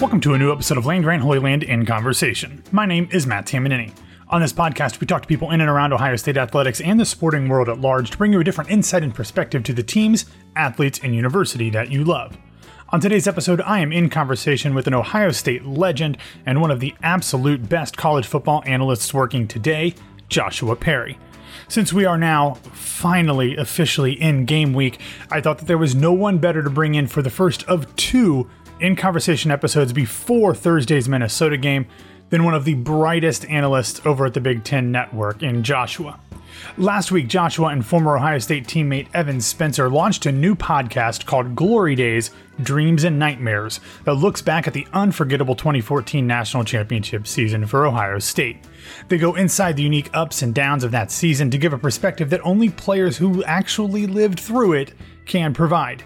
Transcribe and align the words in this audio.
Welcome 0.00 0.20
to 0.20 0.34
a 0.34 0.38
new 0.38 0.52
episode 0.52 0.78
of 0.78 0.86
Land 0.86 1.02
Grant 1.02 1.24
Holy 1.24 1.40
Land 1.40 1.64
in 1.64 1.84
Conversation. 1.84 2.62
My 2.70 2.86
name 2.86 3.08
is 3.10 3.26
Matt 3.26 3.46
Tamanini. 3.46 3.92
On 4.28 4.40
this 4.40 4.52
podcast, 4.52 5.00
we 5.00 5.08
talk 5.08 5.22
to 5.22 5.28
people 5.28 5.50
in 5.50 5.60
and 5.60 5.68
around 5.68 5.92
Ohio 5.92 6.14
State 6.14 6.36
athletics 6.36 6.80
and 6.80 7.00
the 7.00 7.04
sporting 7.04 7.48
world 7.48 7.68
at 7.68 7.80
large 7.80 8.12
to 8.12 8.16
bring 8.16 8.32
you 8.32 8.38
a 8.38 8.44
different 8.44 8.70
insight 8.70 9.02
and 9.02 9.12
perspective 9.12 9.64
to 9.64 9.72
the 9.72 9.82
teams, 9.82 10.26
athletes, 10.54 11.00
and 11.02 11.16
university 11.16 11.68
that 11.70 11.90
you 11.90 12.04
love. 12.04 12.38
On 12.90 13.00
today's 13.00 13.26
episode, 13.26 13.60
I 13.62 13.80
am 13.80 13.90
in 13.90 14.08
conversation 14.08 14.72
with 14.72 14.86
an 14.86 14.94
Ohio 14.94 15.32
State 15.32 15.64
legend 15.64 16.16
and 16.46 16.60
one 16.60 16.70
of 16.70 16.78
the 16.78 16.94
absolute 17.02 17.68
best 17.68 17.96
college 17.96 18.28
football 18.28 18.62
analysts 18.66 19.12
working 19.12 19.48
today, 19.48 19.96
Joshua 20.28 20.76
Perry. 20.76 21.18
Since 21.66 21.92
we 21.92 22.04
are 22.04 22.18
now 22.18 22.54
finally 22.72 23.56
officially 23.56 24.12
in 24.12 24.44
game 24.44 24.74
week, 24.74 25.00
I 25.30 25.40
thought 25.40 25.58
that 25.58 25.66
there 25.66 25.76
was 25.76 25.94
no 25.94 26.12
one 26.12 26.38
better 26.38 26.62
to 26.62 26.70
bring 26.70 26.94
in 26.94 27.08
for 27.08 27.20
the 27.20 27.30
first 27.30 27.64
of 27.64 27.94
two 27.96 28.48
in 28.80 28.96
conversation 28.96 29.50
episodes 29.50 29.92
before 29.92 30.54
Thursday's 30.54 31.08
Minnesota 31.08 31.56
game 31.56 31.86
than 32.30 32.44
one 32.44 32.54
of 32.54 32.64
the 32.64 32.74
brightest 32.74 33.44
analysts 33.46 34.04
over 34.06 34.26
at 34.26 34.34
the 34.34 34.40
Big 34.40 34.64
Ten 34.64 34.92
Network 34.92 35.42
in 35.42 35.62
Joshua. 35.62 36.20
Last 36.76 37.12
week, 37.12 37.28
Joshua 37.28 37.68
and 37.68 37.84
former 37.84 38.16
Ohio 38.16 38.38
State 38.38 38.66
teammate 38.66 39.08
Evan 39.14 39.40
Spencer 39.40 39.88
launched 39.88 40.26
a 40.26 40.32
new 40.32 40.54
podcast 40.54 41.24
called 41.24 41.54
Glory 41.54 41.94
Days 41.94 42.30
Dreams 42.62 43.04
and 43.04 43.18
Nightmares 43.18 43.80
that 44.04 44.14
looks 44.14 44.42
back 44.42 44.66
at 44.66 44.74
the 44.74 44.86
unforgettable 44.92 45.54
2014 45.54 46.26
National 46.26 46.64
Championship 46.64 47.26
season 47.26 47.66
for 47.66 47.86
Ohio 47.86 48.18
State. 48.18 48.58
They 49.08 49.18
go 49.18 49.34
inside 49.34 49.76
the 49.76 49.82
unique 49.82 50.10
ups 50.14 50.42
and 50.42 50.54
downs 50.54 50.82
of 50.84 50.90
that 50.90 51.12
season 51.12 51.50
to 51.50 51.58
give 51.58 51.72
a 51.72 51.78
perspective 51.78 52.30
that 52.30 52.44
only 52.44 52.70
players 52.70 53.16
who 53.16 53.44
actually 53.44 54.06
lived 54.06 54.40
through 54.40 54.72
it 54.72 54.94
can 55.26 55.54
provide. 55.54 56.02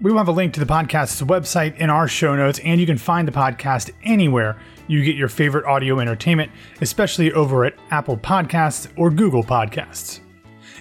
We 0.00 0.10
will 0.10 0.18
have 0.18 0.28
a 0.28 0.32
link 0.32 0.54
to 0.54 0.60
the 0.60 0.66
podcast's 0.66 1.22
website 1.22 1.76
in 1.76 1.90
our 1.90 2.08
show 2.08 2.34
notes, 2.34 2.58
and 2.60 2.80
you 2.80 2.86
can 2.86 2.98
find 2.98 3.26
the 3.26 3.32
podcast 3.32 3.90
anywhere 4.04 4.58
you 4.86 5.04
get 5.04 5.16
your 5.16 5.28
favorite 5.28 5.64
audio 5.64 6.00
entertainment, 6.00 6.50
especially 6.80 7.32
over 7.32 7.64
at 7.64 7.74
Apple 7.90 8.16
Podcasts 8.16 8.88
or 8.96 9.10
Google 9.10 9.44
Podcasts. 9.44 10.20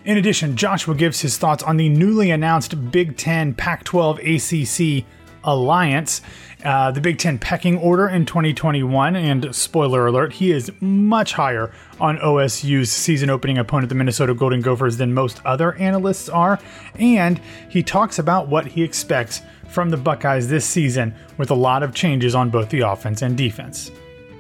In 0.03 0.18
addition, 0.18 0.56
Joshua 0.56 0.96
gives 0.96 1.22
his 1.22 1.38
thoughts 1.38 1.63
on 1.63 1.78
the 1.78 1.88
newly 1.88 2.31
announced 2.31 2.91
Big 2.91 3.18
Ten 3.18 3.53
Pac 3.53 3.84
12 3.84 4.19
ACC 4.19 5.06
alliance, 5.44 6.22
uh, 6.63 6.91
the 6.91 7.02
Big 7.02 7.18
Ten 7.18 7.40
pecking 7.40 7.78
order 7.78 8.07
in 8.07 8.25
2021, 8.25 9.16
and 9.16 9.53
spoiler 9.56 10.07
alert, 10.07 10.34
he 10.34 10.52
is 10.52 10.72
much 10.79 11.34
higher 11.34 11.72
on 12.00 12.18
OSU's 12.19 12.91
season 12.91 13.29
opening 13.29 13.57
opponent, 13.57 13.90
the 13.90 13.96
Minnesota 13.96 14.34
Golden 14.34 14.62
Gophers, 14.62 14.97
than 14.97 15.13
most 15.13 15.41
other 15.46 15.74
analysts 15.75 16.30
are. 16.30 16.59
And 16.96 17.40
he 17.69 17.84
talks 17.84 18.19
about 18.19 18.47
what 18.47 18.68
he 18.68 18.84
expects 18.84 19.41
from 19.68 19.90
the 19.90 19.97
Buckeyes 19.97 20.50
this 20.50 20.66
season 20.66 21.16
with 21.38 21.50
a 21.50 21.56
lot 21.56 21.84
of 21.84 21.94
changes 21.94 22.35
on 22.35 22.50
both 22.50 22.69
the 22.69 22.81
offense 22.81 23.22
and 23.22 23.38
defense. 23.38 23.91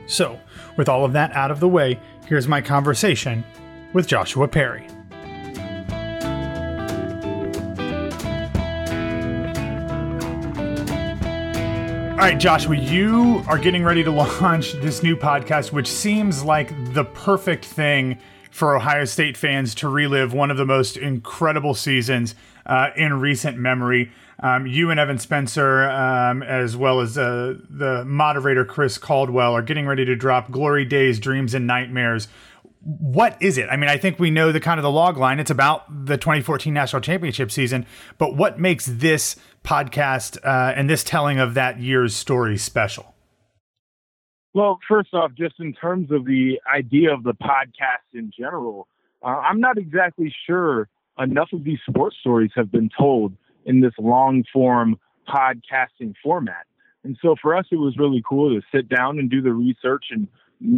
So, 0.07 0.39
with 0.77 0.89
all 0.89 1.05
of 1.05 1.13
that 1.13 1.31
out 1.33 1.51
of 1.51 1.59
the 1.59 1.69
way, 1.69 1.99
here's 2.27 2.47
my 2.47 2.61
conversation 2.61 3.43
with 3.93 4.07
Joshua 4.07 4.47
Perry. 4.47 4.87
All 12.21 12.27
right, 12.27 12.37
Joshua, 12.37 12.77
you 12.77 13.43
are 13.47 13.57
getting 13.57 13.83
ready 13.83 14.03
to 14.03 14.11
launch 14.41 14.73
this 14.73 15.01
new 15.01 15.15
podcast, 15.15 15.71
which 15.71 15.87
seems 15.87 16.43
like 16.43 16.93
the 16.93 17.03
perfect 17.03 17.65
thing 17.65 18.19
for 18.51 18.75
Ohio 18.75 19.05
State 19.05 19.35
fans 19.35 19.73
to 19.73 19.89
relive 19.89 20.31
one 20.31 20.51
of 20.51 20.57
the 20.57 20.65
most 20.65 20.97
incredible 20.97 21.73
seasons 21.73 22.35
uh, 22.67 22.91
in 22.95 23.19
recent 23.19 23.57
memory. 23.57 24.11
Um, 24.39 24.67
you 24.67 24.91
and 24.91 24.99
Evan 24.99 25.17
Spencer, 25.17 25.89
um, 25.89 26.43
as 26.43 26.77
well 26.77 26.99
as 27.01 27.17
uh, 27.17 27.55
the 27.71 28.05
moderator 28.05 28.65
Chris 28.65 28.99
Caldwell, 28.99 29.53
are 29.53 29.63
getting 29.63 29.87
ready 29.87 30.05
to 30.05 30.15
drop 30.15 30.51
Glory 30.51 30.85
Days, 30.85 31.19
Dreams, 31.19 31.55
and 31.55 31.65
Nightmares. 31.65 32.27
What 32.83 33.39
is 33.41 33.57
it? 33.57 33.67
I 33.69 33.77
mean, 33.77 33.89
I 33.89 33.97
think 33.97 34.17
we 34.17 34.31
know 34.31 34.51
the 34.51 34.59
kind 34.59 34.79
of 34.79 34.83
the 34.83 34.91
log 34.91 35.17
line. 35.17 35.39
It's 35.39 35.51
about 35.51 36.05
the 36.05 36.17
2014 36.17 36.73
national 36.73 37.01
championship 37.01 37.51
season, 37.51 37.85
but 38.17 38.35
what 38.35 38.59
makes 38.59 38.87
this 38.87 39.35
podcast 39.63 40.37
uh, 40.43 40.73
and 40.75 40.89
this 40.89 41.03
telling 41.03 41.39
of 41.39 41.53
that 41.53 41.79
year's 41.79 42.15
story 42.15 42.57
special? 42.57 43.13
Well, 44.53 44.79
first 44.87 45.13
off, 45.13 45.31
just 45.37 45.55
in 45.59 45.73
terms 45.73 46.11
of 46.11 46.25
the 46.25 46.59
idea 46.73 47.13
of 47.13 47.23
the 47.23 47.33
podcast 47.33 48.13
in 48.13 48.31
general, 48.37 48.87
uh, 49.23 49.27
I'm 49.27 49.59
not 49.59 49.77
exactly 49.77 50.33
sure 50.47 50.89
enough 51.19 51.49
of 51.53 51.63
these 51.63 51.79
sports 51.87 52.17
stories 52.19 52.51
have 52.55 52.71
been 52.71 52.89
told 52.97 53.33
in 53.65 53.79
this 53.79 53.93
long 53.99 54.43
form 54.51 54.99
podcasting 55.27 56.15
format. 56.23 56.65
And 57.03 57.17
so 57.21 57.35
for 57.41 57.55
us, 57.55 57.65
it 57.71 57.77
was 57.77 57.97
really 57.97 58.23
cool 58.27 58.49
to 58.49 58.61
sit 58.75 58.89
down 58.89 59.19
and 59.19 59.29
do 59.29 59.41
the 59.41 59.53
research 59.53 60.05
and 60.11 60.27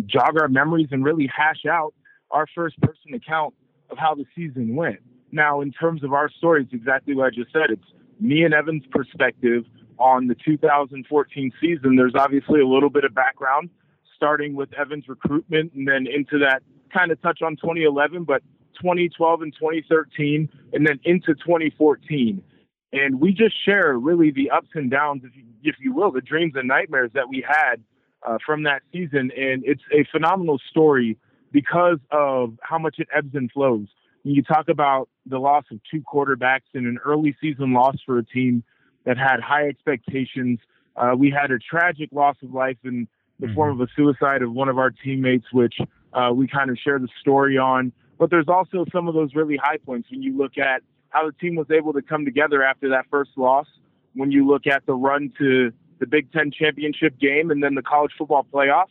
jog 0.06 0.38
our 0.40 0.48
memories 0.48 0.90
and 0.92 1.04
really 1.04 1.30
hash 1.36 1.66
out 1.70 1.94
our 2.32 2.48
first 2.56 2.80
person 2.82 3.14
account 3.14 3.54
of 3.90 3.98
how 3.98 4.16
the 4.16 4.26
season 4.36 4.76
went. 4.76 5.00
Now, 5.32 5.62
in 5.62 5.72
terms 5.72 6.04
of 6.04 6.14
our 6.14 6.30
story, 6.30 6.64
it's 6.64 6.74
exactly 6.74 7.16
what 7.16 7.28
I 7.28 7.30
just 7.30 7.52
said. 7.52 7.70
It's 7.70 7.86
me 8.20 8.44
and 8.44 8.54
Evan's 8.54 8.86
perspective 8.92 9.66
on 9.98 10.28
the 10.28 10.36
2014 10.36 11.52
season. 11.60 11.96
There's 11.96 12.16
obviously 12.16 12.62
a 12.62 12.68
little 12.68 12.90
bit 12.90 13.04
of 13.04 13.14
background, 13.14 13.70
starting 14.16 14.56
with 14.56 14.70
Evan's 14.74 15.08
recruitment 15.08 15.74
and 15.74 15.88
then 15.88 16.08
into 16.08 16.40
that 16.40 16.62
kind 16.94 17.12
of 17.12 17.22
touch 17.22 17.42
on 17.42 17.56
2011, 17.56 18.24
but 18.24 18.42
2012 18.82 19.42
and 19.42 19.54
2013, 19.54 20.50
and 20.74 20.88
then 20.88 21.00
into 21.04 21.34
2014. 21.34 22.44
And 22.92 23.20
we 23.20 23.34
just 23.34 23.56
share 23.66 23.98
really 23.98 24.32
the 24.32 24.52
ups 24.52 24.70
and 24.76 24.90
downs, 24.92 25.24
if 25.26 25.36
you, 25.36 25.44
if 25.64 25.76
you 25.80 25.94
will, 25.94 26.12
the 26.12 26.22
dreams 26.22 26.54
and 26.56 26.68
nightmares 26.68 27.12
that 27.14 27.28
we 27.28 27.44
had 27.48 27.84
uh, 28.26 28.38
from 28.46 28.64
that 28.64 28.82
season. 28.92 29.32
And 29.36 29.64
it's 29.66 29.84
a 29.92 30.06
phenomenal 30.12 30.60
story 30.70 31.18
because 31.52 32.00
of 32.12 32.58
how 32.62 32.78
much 32.78 32.96
it 33.00 33.08
ebbs 33.16 33.34
and 33.34 33.52
flows. 33.52 33.88
When 34.24 34.36
you 34.36 34.42
talk 34.42 34.70
about 34.70 35.10
the 35.26 35.38
loss 35.38 35.66
of 35.72 35.80
two 35.90 36.02
quarterbacks 36.02 36.72
in 36.74 36.86
an 36.86 36.98
early 37.06 37.36
season 37.42 37.74
loss 37.74 37.96
for 38.06 38.18
a 38.18 38.26
team 38.26 38.64
that 39.06 39.18
had 39.18 39.42
high 39.42 39.68
expectations, 39.68 40.60
uh, 40.96 41.14
we 41.18 41.30
had 41.30 41.52
a 41.52 41.60
tragic 41.60 42.10
loss 42.12 42.36
of 42.42 42.54
life 42.54 42.78
in 42.84 43.08
the 43.40 43.48
mm-hmm. 43.48 43.56
form 43.56 43.82
of 43.82 43.88
a 43.88 43.92
suicide 43.96 44.42
of 44.42 44.52
one 44.54 44.70
of 44.70 44.78
our 44.78 44.92
teammates, 44.92 45.46
which 45.52 45.76
uh, 46.14 46.32
we 46.34 46.48
kind 46.48 46.70
of 46.70 46.78
share 46.78 47.00
the 47.00 47.10
story 47.20 47.58
on. 47.58 47.92
But 48.18 48.30
there's 48.30 48.48
also 48.48 48.86
some 48.94 49.08
of 49.08 49.14
those 49.14 49.36
really 49.36 49.58
high 49.62 49.78
points 49.78 50.10
when 50.10 50.22
you 50.22 50.38
look 50.38 50.58
at 50.58 50.82
how 51.10 51.26
the 51.26 51.34
team 51.34 51.56
was 51.56 51.68
able 51.72 51.94
to 51.94 52.02
come 52.02 52.26
together 52.26 52.64
after 52.64 52.90
that 52.90 53.06
first 53.10 53.32
loss. 53.36 53.68
When 54.16 54.32
you 54.32 54.48
look 54.48 54.68
at 54.68 54.86
the 54.86 54.94
run 54.94 55.34
to 55.40 55.74
the 56.04 56.08
Big 56.08 56.30
Ten 56.34 56.52
championship 56.52 57.18
game 57.18 57.50
and 57.50 57.64
then 57.64 57.76
the 57.76 57.82
college 57.82 58.12
football 58.18 58.46
playoff, 58.54 58.88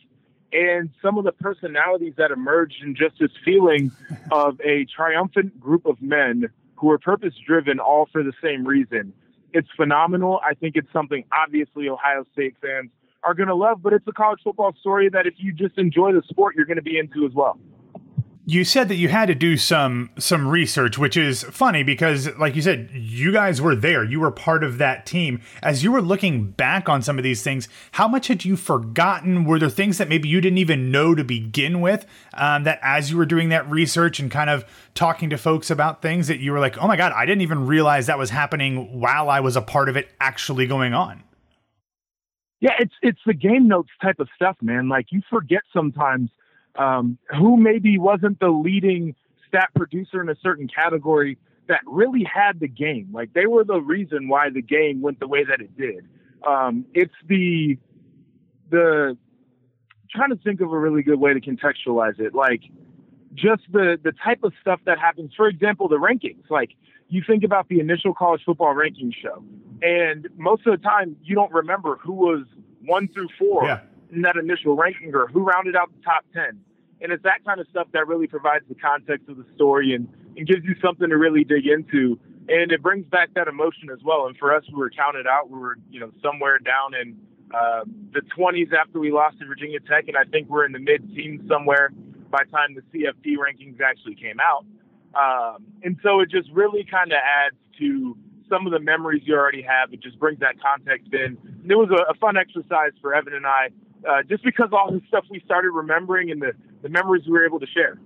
and 0.51 0.89
some 0.99 1.19
of 1.19 1.25
the 1.25 1.31
personalities 1.31 2.13
that 2.17 2.31
emerged 2.31 2.77
and 2.81 2.95
just 2.95 3.19
this 3.19 3.29
feeling 3.45 3.91
of 4.31 4.59
a 4.61 4.85
triumphant 4.85 5.59
group 5.59 5.85
of 5.85 6.01
men 6.01 6.49
who 6.75 6.89
are 6.89 6.97
purpose 6.97 7.35
driven 7.45 7.79
all 7.79 8.09
for 8.11 8.23
the 8.23 8.33
same 8.43 8.65
reason. 8.65 9.13
It's 9.53 9.69
phenomenal. 9.77 10.39
I 10.43 10.55
think 10.55 10.75
it's 10.75 10.91
something 10.91 11.23
obviously 11.31 11.87
Ohio 11.87 12.25
State 12.33 12.55
fans 12.59 12.89
are 13.23 13.35
going 13.35 13.47
to 13.47 13.55
love, 13.55 13.83
but 13.83 13.93
it's 13.93 14.07
a 14.07 14.11
college 14.11 14.39
football 14.43 14.73
story 14.79 15.07
that 15.09 15.27
if 15.27 15.35
you 15.37 15.53
just 15.53 15.77
enjoy 15.77 16.13
the 16.13 16.23
sport, 16.27 16.55
you're 16.55 16.65
going 16.65 16.77
to 16.77 16.83
be 16.83 16.97
into 16.97 17.27
as 17.27 17.33
well 17.33 17.59
you 18.45 18.65
said 18.65 18.89
that 18.89 18.95
you 18.95 19.07
had 19.07 19.27
to 19.27 19.35
do 19.35 19.55
some 19.55 20.09
some 20.17 20.47
research 20.47 20.97
which 20.97 21.15
is 21.15 21.43
funny 21.43 21.81
because 21.81 22.35
like 22.37 22.55
you 22.55 22.61
said 22.61 22.89
you 22.93 23.31
guys 23.31 23.61
were 23.61 23.75
there. 23.75 24.03
You 24.03 24.19
were 24.19 24.31
part 24.31 24.63
of 24.63 24.77
that 24.79 25.05
team. 25.05 25.41
As 25.61 25.83
you 25.83 25.91
were 25.91 26.01
looking 26.01 26.51
back 26.51 26.89
on 26.89 27.01
some 27.01 27.17
of 27.17 27.23
these 27.23 27.41
things 27.41 27.69
how 27.93 28.07
much 28.07 28.27
had 28.27 28.43
you 28.43 28.55
forgotten? 28.55 29.45
Were 29.45 29.59
there 29.59 29.69
things 29.69 29.97
that 29.97 30.09
maybe 30.09 30.27
you 30.27 30.41
didn't 30.41 30.57
even 30.57 30.91
know 30.91 31.15
to 31.15 31.23
begin 31.23 31.79
with 31.79 32.05
um, 32.33 32.63
that 32.63 32.79
as 32.81 33.09
you 33.09 33.17
were 33.17 33.25
doing 33.25 33.49
that 33.49 33.69
research 33.69 34.19
and 34.19 34.29
kind 34.29 34.49
of 34.49 34.65
talking 34.93 35.29
to 35.29 35.37
folks 35.37 35.71
about 35.71 36.01
things 36.01 36.27
that 36.27 36.39
you 36.39 36.51
were 36.51 36.59
like 36.59 36.77
oh 36.77 36.87
my 36.87 36.95
god 36.95 37.11
i 37.13 37.25
didn't 37.25 37.41
even 37.41 37.65
realize 37.65 38.05
that 38.05 38.17
was 38.17 38.29
happening 38.29 38.99
while 38.99 39.27
i 39.29 39.39
was 39.39 39.55
a 39.55 39.61
part 39.61 39.89
of 39.89 39.97
it 39.97 40.07
actually 40.19 40.67
going 40.67 40.93
on 40.93 41.23
yeah 42.59 42.73
it's 42.79 42.93
it's 43.01 43.19
the 43.25 43.33
game 43.33 43.67
notes 43.67 43.89
type 44.01 44.19
of 44.19 44.29
stuff 44.35 44.55
man. 44.61 44.89
Like 44.89 45.07
you 45.11 45.21
forget 45.29 45.61
sometimes 45.73 46.29
um, 46.75 47.17
who 47.29 47.57
maybe 47.57 47.97
wasn't 47.97 48.39
the 48.39 48.49
leading 48.49 49.15
stat 49.47 49.69
producer 49.75 50.21
in 50.21 50.29
a 50.29 50.35
certain 50.41 50.67
category 50.67 51.37
that 51.67 51.81
really 51.85 52.23
had 52.23 52.59
the 52.59 52.67
game. 52.67 53.09
Like 53.13 53.33
they 53.33 53.45
were 53.45 53.63
the 53.63 53.79
reason 53.79 54.27
why 54.27 54.49
the 54.49 54.61
game 54.61 55.01
went 55.01 55.19
the 55.19 55.27
way 55.27 55.43
that 55.43 55.61
it 55.61 55.77
did. 55.77 56.07
Um, 56.47 56.85
it's 56.93 57.13
the 57.27 57.77
the 58.69 59.17
trying 60.09 60.29
to 60.29 60.35
think 60.37 60.61
of 60.61 60.71
a 60.71 60.77
really 60.77 61.03
good 61.03 61.19
way 61.19 61.33
to 61.33 61.39
contextualize 61.39 62.19
it. 62.19 62.33
Like 62.33 62.61
just 63.33 63.63
the 63.71 63.97
the 64.03 64.11
type 64.23 64.43
of 64.43 64.53
stuff 64.61 64.79
that 64.85 64.99
happens. 64.99 65.31
For 65.35 65.47
example, 65.47 65.87
the 65.87 65.97
rankings. 65.97 66.49
Like 66.49 66.71
you 67.09 67.23
think 67.25 67.43
about 67.43 67.69
the 67.69 67.79
initial 67.79 68.13
college 68.13 68.41
football 68.45 68.73
ranking 68.73 69.13
show, 69.21 69.43
and 69.81 70.27
most 70.35 70.65
of 70.65 70.77
the 70.77 70.83
time 70.83 71.15
you 71.23 71.35
don't 71.35 71.51
remember 71.51 71.97
who 71.97 72.13
was 72.13 72.45
one 72.81 73.07
through 73.07 73.29
four. 73.39 73.65
Yeah 73.65 73.81
in 74.13 74.21
that 74.23 74.35
initial 74.35 74.75
ranking 74.75 75.13
or 75.13 75.27
who 75.27 75.41
rounded 75.41 75.75
out 75.75 75.89
the 75.95 76.01
top 76.03 76.25
10. 76.33 76.59
And 77.01 77.11
it's 77.11 77.23
that 77.23 77.43
kind 77.45 77.59
of 77.59 77.67
stuff 77.69 77.87
that 77.93 78.07
really 78.07 78.27
provides 78.27 78.65
the 78.69 78.75
context 78.75 79.27
of 79.27 79.37
the 79.37 79.45
story 79.55 79.93
and, 79.93 80.07
and 80.37 80.47
gives 80.47 80.63
you 80.63 80.75
something 80.81 81.09
to 81.09 81.17
really 81.17 81.43
dig 81.43 81.67
into. 81.67 82.17
And 82.47 82.71
it 82.71 82.81
brings 82.81 83.05
back 83.07 83.33
that 83.35 83.47
emotion 83.47 83.89
as 83.91 83.99
well. 84.03 84.27
And 84.27 84.37
for 84.37 84.55
us, 84.55 84.63
we 84.71 84.77
were 84.77 84.89
counted 84.89 85.27
out. 85.27 85.49
We 85.49 85.59
were, 85.59 85.77
you 85.89 85.99
know, 85.99 86.11
somewhere 86.21 86.59
down 86.59 86.93
in 86.93 87.17
uh, 87.53 87.83
the 88.13 88.21
20s 88.37 88.73
after 88.73 88.99
we 88.99 89.11
lost 89.11 89.39
to 89.39 89.45
Virginia 89.45 89.79
Tech. 89.79 90.07
And 90.07 90.17
I 90.17 90.23
think 90.23 90.49
we're 90.49 90.65
in 90.65 90.71
the 90.71 90.79
mid 90.79 91.13
teens 91.13 91.41
somewhere 91.47 91.91
by 92.29 92.43
the 92.45 92.51
time 92.51 92.75
the 92.75 92.81
CFP 92.91 93.35
rankings 93.37 93.79
actually 93.81 94.15
came 94.15 94.37
out. 94.39 94.65
Um, 95.13 95.65
and 95.83 95.97
so 96.01 96.21
it 96.21 96.31
just 96.31 96.49
really 96.51 96.85
kind 96.89 97.11
of 97.11 97.19
adds 97.23 97.55
to 97.79 98.17
some 98.49 98.65
of 98.65 98.73
the 98.73 98.79
memories 98.79 99.23
you 99.25 99.35
already 99.35 99.61
have. 99.61 99.93
It 99.93 100.01
just 100.01 100.19
brings 100.19 100.39
that 100.39 100.59
context 100.61 101.13
in. 101.13 101.37
And 101.61 101.71
it 101.71 101.75
was 101.75 101.89
a, 101.91 102.11
a 102.11 102.15
fun 102.15 102.37
exercise 102.37 102.91
for 103.01 103.13
Evan 103.13 103.33
and 103.33 103.45
I 103.45 103.69
uh, 104.07 104.23
just 104.27 104.43
because 104.43 104.69
all 104.71 104.91
the 104.91 105.01
stuff 105.07 105.25
we 105.29 105.41
started 105.45 105.71
remembering 105.71 106.31
and 106.31 106.41
the, 106.41 106.51
the 106.81 106.89
memories 106.89 107.23
we 107.25 107.31
were 107.31 107.45
able 107.45 107.59
to 107.59 107.67
share. 107.67 107.99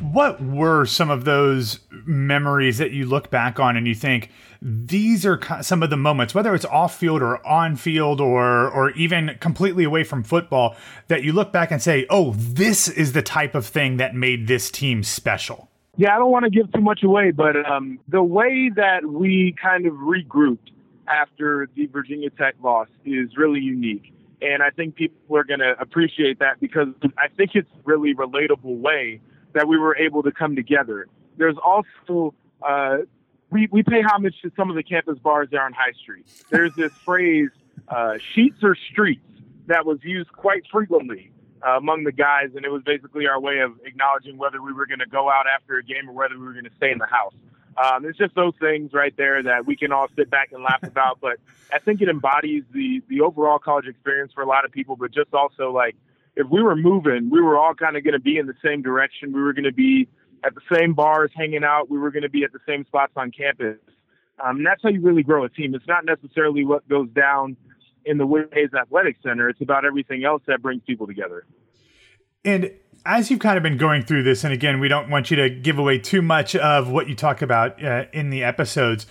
What 0.00 0.42
were 0.42 0.84
some 0.86 1.10
of 1.10 1.24
those 1.24 1.80
memories 2.04 2.78
that 2.78 2.92
you 2.92 3.06
look 3.06 3.30
back 3.30 3.58
on 3.58 3.76
and 3.76 3.86
you 3.86 3.94
think 3.94 4.30
these 4.62 5.24
are 5.24 5.40
some 5.62 5.82
of 5.82 5.90
the 5.90 5.96
moments, 5.96 6.34
whether 6.34 6.54
it's 6.54 6.64
off 6.64 6.98
field 6.98 7.22
or 7.22 7.46
on 7.46 7.76
field 7.76 8.20
or 8.20 8.70
or 8.70 8.90
even 8.90 9.36
completely 9.40 9.84
away 9.84 10.04
from 10.04 10.22
football, 10.22 10.76
that 11.08 11.22
you 11.22 11.32
look 11.32 11.52
back 11.52 11.70
and 11.70 11.82
say, 11.82 12.06
"Oh, 12.10 12.32
this 12.36 12.88
is 12.88 13.12
the 13.12 13.22
type 13.22 13.54
of 13.54 13.66
thing 13.66 13.98
that 13.98 14.14
made 14.14 14.48
this 14.48 14.70
team 14.70 15.02
special." 15.02 15.68
Yeah, 15.96 16.14
I 16.14 16.18
don't 16.18 16.30
want 16.30 16.44
to 16.44 16.50
give 16.50 16.70
too 16.72 16.80
much 16.80 17.02
away, 17.02 17.30
but 17.30 17.56
um, 17.70 17.98
the 18.08 18.22
way 18.22 18.70
that 18.74 19.06
we 19.06 19.54
kind 19.62 19.86
of 19.86 19.94
regrouped 19.94 20.70
after 21.08 21.68
the 21.74 21.86
Virginia 21.86 22.30
Tech 22.30 22.54
loss 22.62 22.88
is 23.04 23.36
really 23.36 23.60
unique. 23.60 24.12
And 24.52 24.62
I 24.62 24.70
think 24.70 24.94
people 24.94 25.36
are 25.36 25.44
going 25.44 25.60
to 25.60 25.74
appreciate 25.80 26.38
that 26.38 26.60
because 26.60 26.88
I 27.18 27.28
think 27.28 27.52
it's 27.54 27.70
really 27.84 28.14
relatable 28.14 28.78
way 28.78 29.20
that 29.54 29.66
we 29.66 29.76
were 29.76 29.96
able 29.96 30.22
to 30.22 30.30
come 30.30 30.54
together. 30.54 31.06
There's 31.36 31.56
also, 31.64 32.34
uh, 32.62 32.98
we, 33.50 33.68
we 33.72 33.82
pay 33.82 34.02
homage 34.02 34.34
to 34.42 34.52
some 34.56 34.70
of 34.70 34.76
the 34.76 34.82
campus 34.82 35.18
bars 35.18 35.48
there 35.50 35.62
on 35.62 35.72
High 35.72 35.92
Street. 36.00 36.26
There's 36.50 36.74
this 36.74 36.92
phrase, 37.04 37.50
uh, 37.88 38.18
sheets 38.34 38.58
or 38.62 38.76
streets, 38.92 39.20
that 39.66 39.84
was 39.84 39.98
used 40.02 40.30
quite 40.32 40.62
frequently 40.70 41.32
uh, 41.66 41.76
among 41.76 42.04
the 42.04 42.12
guys. 42.12 42.50
And 42.54 42.64
it 42.64 42.70
was 42.70 42.82
basically 42.84 43.26
our 43.26 43.40
way 43.40 43.58
of 43.58 43.72
acknowledging 43.84 44.38
whether 44.38 44.62
we 44.62 44.72
were 44.72 44.86
going 44.86 45.00
to 45.00 45.08
go 45.08 45.28
out 45.28 45.46
after 45.52 45.76
a 45.76 45.82
game 45.82 46.08
or 46.08 46.12
whether 46.12 46.38
we 46.38 46.44
were 46.44 46.52
going 46.52 46.64
to 46.64 46.76
stay 46.76 46.92
in 46.92 46.98
the 46.98 47.06
house. 47.06 47.34
Um, 47.82 48.04
it's 48.06 48.18
just 48.18 48.34
those 48.34 48.54
things 48.58 48.92
right 48.92 49.14
there 49.16 49.42
that 49.42 49.66
we 49.66 49.76
can 49.76 49.92
all 49.92 50.08
sit 50.16 50.30
back 50.30 50.52
and 50.52 50.62
laugh 50.62 50.82
about. 50.82 51.18
But 51.20 51.38
I 51.72 51.78
think 51.78 52.00
it 52.00 52.08
embodies 52.08 52.64
the 52.72 53.02
the 53.08 53.20
overall 53.20 53.58
college 53.58 53.86
experience 53.86 54.32
for 54.32 54.42
a 54.42 54.46
lot 54.46 54.64
of 54.64 54.72
people. 54.72 54.96
But 54.96 55.12
just 55.12 55.32
also 55.34 55.70
like 55.72 55.96
if 56.36 56.46
we 56.50 56.62
were 56.62 56.76
moving, 56.76 57.30
we 57.30 57.40
were 57.40 57.58
all 57.58 57.74
kind 57.74 57.96
of 57.96 58.04
going 58.04 58.14
to 58.14 58.20
be 58.20 58.36
in 58.36 58.46
the 58.46 58.54
same 58.64 58.82
direction. 58.82 59.32
We 59.32 59.40
were 59.40 59.52
going 59.52 59.64
to 59.64 59.72
be 59.72 60.08
at 60.44 60.54
the 60.54 60.60
same 60.72 60.94
bars, 60.94 61.30
hanging 61.34 61.64
out. 61.64 61.90
We 61.90 61.98
were 61.98 62.10
going 62.10 62.22
to 62.22 62.30
be 62.30 62.44
at 62.44 62.52
the 62.52 62.60
same 62.66 62.84
spots 62.84 63.12
on 63.16 63.30
campus. 63.30 63.78
Um, 64.42 64.58
and 64.58 64.66
that's 64.66 64.82
how 64.82 64.90
you 64.90 65.00
really 65.00 65.22
grow 65.22 65.44
a 65.44 65.48
team. 65.48 65.74
It's 65.74 65.86
not 65.86 66.04
necessarily 66.04 66.64
what 66.64 66.86
goes 66.88 67.08
down 67.10 67.56
in 68.04 68.18
the 68.18 68.48
Hayes 68.52 68.68
Athletic 68.78 69.16
Center. 69.22 69.48
It's 69.48 69.62
about 69.62 69.84
everything 69.84 70.24
else 70.24 70.42
that 70.46 70.60
brings 70.60 70.82
people 70.86 71.06
together. 71.06 71.46
And 72.44 72.70
as 73.06 73.30
you've 73.30 73.40
kind 73.40 73.56
of 73.56 73.62
been 73.62 73.76
going 73.76 74.02
through 74.02 74.24
this, 74.24 74.44
and 74.44 74.52
again, 74.52 74.80
we 74.80 74.88
don't 74.88 75.08
want 75.08 75.30
you 75.30 75.36
to 75.36 75.48
give 75.48 75.78
away 75.78 75.98
too 75.98 76.22
much 76.22 76.56
of 76.56 76.90
what 76.90 77.08
you 77.08 77.14
talk 77.14 77.40
about 77.40 77.82
uh, 77.82 78.06
in 78.12 78.30
the 78.30 78.42
episodes. 78.42 79.06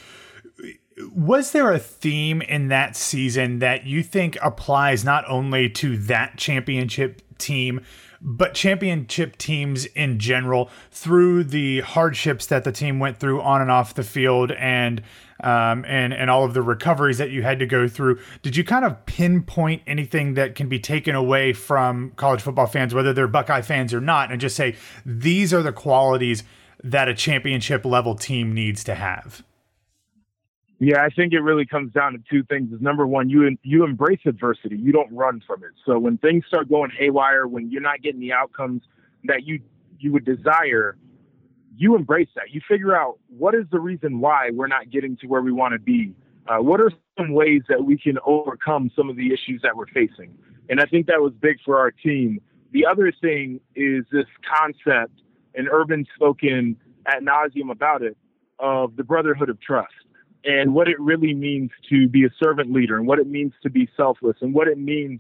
Was 1.14 1.52
there 1.52 1.72
a 1.72 1.80
theme 1.80 2.42
in 2.42 2.68
that 2.70 2.96
season 2.96 3.60
that 3.60 3.86
you 3.86 4.04
think 4.04 4.38
applies 4.42 5.04
not 5.04 5.24
only 5.28 5.70
to 5.72 5.98
that 5.98 6.38
championship 6.38 7.22
team, 7.38 7.82
but 8.22 8.54
championship 8.54 9.38
teams 9.38 9.86
in 9.88 10.20
general 10.20 10.70
through 10.92 11.44
the 11.44 11.82
hardships 11.82 12.46
that 12.48 12.64
the 12.64 12.72
team 12.72 13.00
went 13.00 13.18
through 13.18 13.42
on 13.42 13.62
and 13.62 13.72
off 13.72 13.94
the 13.94 14.04
field 14.04 14.52
and 14.52 15.02
um, 15.42 15.84
and 15.86 16.14
and 16.14 16.30
all 16.30 16.44
of 16.44 16.54
the 16.54 16.62
recoveries 16.62 17.18
that 17.18 17.32
you 17.32 17.44
had 17.44 17.60
to 17.60 17.66
go 17.66 17.88
through. 17.88 18.20
Did 18.42 18.56
you 18.56 18.64
kind 18.64 18.86
of 18.86 19.06
pinpoint 19.06 19.82
anything 19.86 20.36
that 20.36 20.56
can 20.56 20.70
be 20.70 20.80
taken 20.80 21.16
away 21.16 21.54
from 21.54 22.12
college 22.12 22.42
football 22.42 22.68
fans, 22.68 22.94
whether 22.94 23.14
they're 23.14 23.28
Buckeye 23.28 23.62
fans 23.62 23.94
or 23.94 24.02
not, 24.02 24.32
and 24.32 24.40
just 24.40 24.56
say 24.56 24.76
these 25.06 25.54
are 25.54 25.62
the 25.62 25.74
qualities 25.74 26.44
that 26.84 27.08
a 27.08 27.14
championship 27.14 27.86
level 27.86 28.16
team 28.16 28.54
needs 28.54 28.84
to 28.84 28.96
have? 28.96 29.44
Yeah, 30.80 31.02
I 31.02 31.10
think 31.10 31.32
it 31.34 31.40
really 31.40 31.66
comes 31.66 31.94
down 31.94 32.14
to 32.14 32.20
two 32.30 32.44
things. 32.44 32.72
Is 32.74 32.82
number 32.82 33.08
one, 33.08 33.30
you 33.30 33.58
you 33.64 33.84
embrace 33.86 34.20
adversity. 34.26 34.78
You 34.78 34.92
don't 34.92 35.14
run 35.14 35.42
from 35.48 35.64
it. 35.64 35.72
So 35.86 35.98
when 35.98 36.18
things 36.18 36.44
start 36.48 36.70
going 36.70 36.92
haywire, 36.98 37.48
when 37.48 37.72
you're 37.72 37.82
not 37.82 38.02
getting 38.02 38.20
the 38.20 38.34
outcomes 38.34 38.82
that 39.24 39.44
you 39.46 39.62
you 40.00 40.12
would 40.12 40.26
desire, 40.26 40.98
you 41.78 41.96
embrace 41.96 42.30
that. 42.36 42.52
You 42.52 42.62
figure 42.68 42.96
out 42.96 43.20
what 43.30 43.56
is 43.56 43.66
the 43.72 43.80
reason 43.80 44.20
why 44.20 44.50
we're 44.54 44.68
not 44.68 44.90
getting 44.90 45.18
to 45.18 45.28
where 45.28 45.42
we 45.42 45.52
want 45.52 45.74
to 45.74 45.80
be. 45.80 46.14
Uh, 46.48 46.58
what 46.58 46.80
are 46.80 46.92
some 47.18 47.34
ways 47.34 47.64
that 47.70 47.84
we 47.84 47.98
can 47.98 48.18
overcome 48.26 48.92
some 48.96 49.10
of 49.10 49.16
the 49.16 49.34
issues 49.34 49.62
that 49.64 49.76
we're 49.76 49.88
facing? 49.88 50.38
And 50.70 50.80
I 50.80 50.86
think 50.86 51.08
that 51.08 51.22
was 51.22 51.34
big 51.40 51.58
for 51.66 51.80
our 51.80 51.92
team. 51.92 52.40
The 52.72 52.86
other 52.86 53.12
thing 53.12 53.60
is 53.76 54.06
this 54.12 54.26
concept, 54.48 55.22
and 55.56 55.68
Urban 55.72 56.06
spoken 56.16 56.78
at 57.08 57.22
nauseum 57.22 57.72
about 57.72 58.02
it, 58.02 58.18
of 58.60 58.96
the 58.96 59.04
brotherhood 59.04 59.50
of 59.50 59.60
trust 59.60 59.94
and 60.46 60.74
what 60.74 60.88
it 60.88 61.00
really 61.00 61.34
means 61.34 61.72
to 61.90 62.08
be 62.08 62.24
a 62.24 62.30
servant 62.42 62.72
leader 62.72 62.98
and 62.98 63.08
what 63.08 63.20
it 63.20 63.28
means 63.28 63.54
to 63.64 63.70
be 63.70 63.90
selfless 63.98 64.38
and 64.42 64.54
what 64.54 64.68
it 64.68 64.78
means 64.78 65.20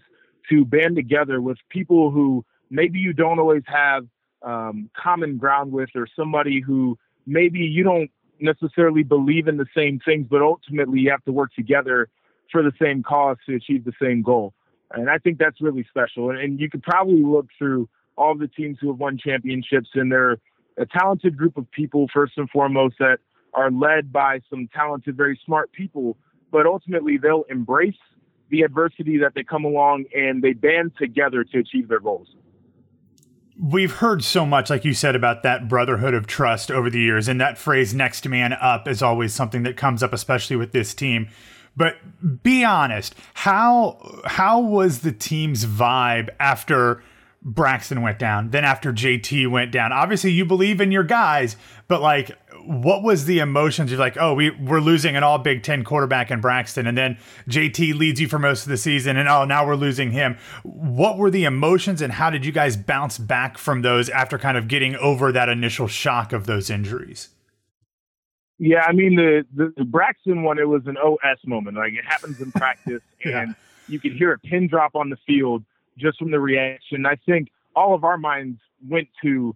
to 0.49 0.63
band 0.63 0.95
together 0.95 1.41
with 1.41 1.57
people 1.69 2.11
who 2.11 2.45
maybe 2.69 2.99
you 2.99 3.11
don't 3.11 3.39
always 3.39 3.63
have 3.65 4.05
um, 4.45 4.89
common 4.95 5.37
ground 5.37 5.71
with 5.71 5.89
or 5.95 6.07
somebody 6.15 6.61
who 6.61 6.97
maybe 7.25 7.59
you 7.59 7.83
don't 7.83 8.11
necessarily 8.39 9.03
believe 9.03 9.47
in 9.47 9.57
the 9.57 9.65
same 9.75 9.99
things, 9.99 10.27
but 10.29 10.41
ultimately 10.41 10.99
you 10.99 11.09
have 11.09 11.23
to 11.25 11.31
work 11.31 11.53
together 11.53 12.07
for 12.51 12.61
the 12.61 12.71
same 12.79 13.01
cause 13.03 13.37
to 13.47 13.55
achieve 13.55 13.83
the 13.83 13.93
same 14.01 14.21
goal. 14.21 14.53
And 14.91 15.09
I 15.09 15.17
think 15.17 15.39
that's 15.39 15.59
really 15.59 15.85
special. 15.89 16.29
And, 16.29 16.39
and 16.39 16.59
you 16.59 16.69
could 16.69 16.83
probably 16.83 17.23
look 17.23 17.47
through 17.57 17.89
all 18.17 18.37
the 18.37 18.47
teams 18.47 18.77
who 18.79 18.87
have 18.89 18.99
won 18.99 19.17
championships, 19.17 19.89
and 19.95 20.11
they're 20.11 20.37
a 20.77 20.85
talented 20.85 21.35
group 21.35 21.57
of 21.57 21.69
people, 21.71 22.07
first 22.13 22.33
and 22.37 22.49
foremost, 22.49 22.95
that 22.99 23.17
are 23.53 23.71
led 23.71 24.13
by 24.13 24.41
some 24.49 24.69
talented, 24.73 25.17
very 25.17 25.39
smart 25.43 25.71
people. 25.71 26.17
But 26.51 26.65
ultimately, 26.65 27.17
they'll 27.17 27.45
embrace 27.49 27.97
the 28.49 28.61
adversity 28.61 29.17
that 29.17 29.33
they 29.33 29.43
come 29.43 29.65
along 29.65 30.05
and 30.15 30.41
they 30.41 30.53
band 30.53 30.91
together 30.97 31.43
to 31.43 31.59
achieve 31.59 31.87
their 31.87 31.99
goals 31.99 32.27
we've 33.59 33.93
heard 33.93 34.23
so 34.23 34.45
much, 34.45 34.69
like 34.69 34.85
you 34.85 34.93
said, 34.93 35.15
about 35.15 35.43
that 35.43 35.67
brotherhood 35.67 36.13
of 36.13 36.27
trust 36.27 36.71
over 36.71 36.89
the 36.89 36.99
years, 36.99 37.27
and 37.27 37.39
that 37.41 37.57
phrase 37.57 37.93
"next 37.93 38.27
man 38.27 38.53
up" 38.53 38.87
is 38.87 39.01
always 39.01 39.33
something 39.33 39.63
that 39.63 39.77
comes 39.77 40.03
up, 40.03 40.13
especially 40.13 40.55
with 40.55 40.71
this 40.71 40.93
team. 40.93 41.29
But 41.77 41.95
be 42.43 42.63
honest, 42.63 43.15
how 43.33 44.21
how 44.25 44.59
was 44.59 44.99
the 44.99 45.11
team's 45.11 45.65
vibe 45.65 46.29
after 46.39 47.03
Braxton 47.45 48.01
went 48.01 48.17
down, 48.17 48.49
then 48.49 48.65
after 48.65 48.91
JT 48.91 49.47
went 49.51 49.71
down. 49.71 49.93
Obviously, 49.93 50.31
you 50.31 50.45
believe 50.45 50.81
in 50.81 50.91
your 50.91 51.03
guys, 51.03 51.55
but 51.87 52.01
like, 52.01 52.31
what 52.65 53.03
was 53.03 53.25
the 53.25 53.39
emotions? 53.39 53.91
You're 53.91 53.99
like, 53.99 54.17
oh, 54.19 54.33
we 54.33 54.49
we're 54.51 54.79
losing 54.79 55.15
an 55.15 55.23
All 55.23 55.37
Big 55.37 55.63
Ten 55.63 55.83
quarterback 55.83 56.31
in 56.31 56.41
Braxton, 56.41 56.87
and 56.87 56.97
then 56.97 57.17
JT 57.47 57.97
leads 57.97 58.19
you 58.19 58.27
for 58.27 58.39
most 58.39 58.63
of 58.63 58.69
the 58.69 58.77
season, 58.77 59.17
and 59.17 59.29
oh, 59.29 59.45
now 59.45 59.65
we're 59.65 59.75
losing 59.75 60.11
him. 60.11 60.37
What 60.63 61.17
were 61.17 61.29
the 61.29 61.45
emotions, 61.45 62.01
and 62.01 62.13
how 62.13 62.29
did 62.29 62.45
you 62.45 62.51
guys 62.51 62.77
bounce 62.77 63.17
back 63.17 63.57
from 63.57 63.81
those 63.81 64.09
after 64.09 64.37
kind 64.37 64.57
of 64.57 64.67
getting 64.67 64.95
over 64.95 65.31
that 65.31 65.49
initial 65.49 65.87
shock 65.87 66.33
of 66.33 66.45
those 66.45 66.69
injuries? 66.69 67.29
Yeah, 68.57 68.85
I 68.87 68.93
mean 68.93 69.15
the, 69.15 69.45
the, 69.53 69.73
the 69.75 69.83
Braxton 69.83 70.43
one, 70.43 70.59
it 70.59 70.67
was 70.67 70.83
an 70.85 70.97
OS 70.97 71.39
moment. 71.45 71.77
Like 71.77 71.93
it 71.93 72.05
happens 72.05 72.39
in 72.41 72.51
practice, 72.53 73.01
yeah. 73.23 73.41
and 73.41 73.55
you 73.87 73.99
could 73.99 74.13
hear 74.13 74.31
a 74.31 74.39
pin 74.39 74.67
drop 74.67 74.95
on 74.95 75.09
the 75.09 75.17
field 75.27 75.63
just 75.97 76.17
from 76.19 76.31
the 76.31 76.39
reaction. 76.39 77.05
I 77.05 77.15
think 77.25 77.49
all 77.75 77.93
of 77.93 78.03
our 78.03 78.17
minds 78.17 78.59
went 78.87 79.07
to, 79.23 79.55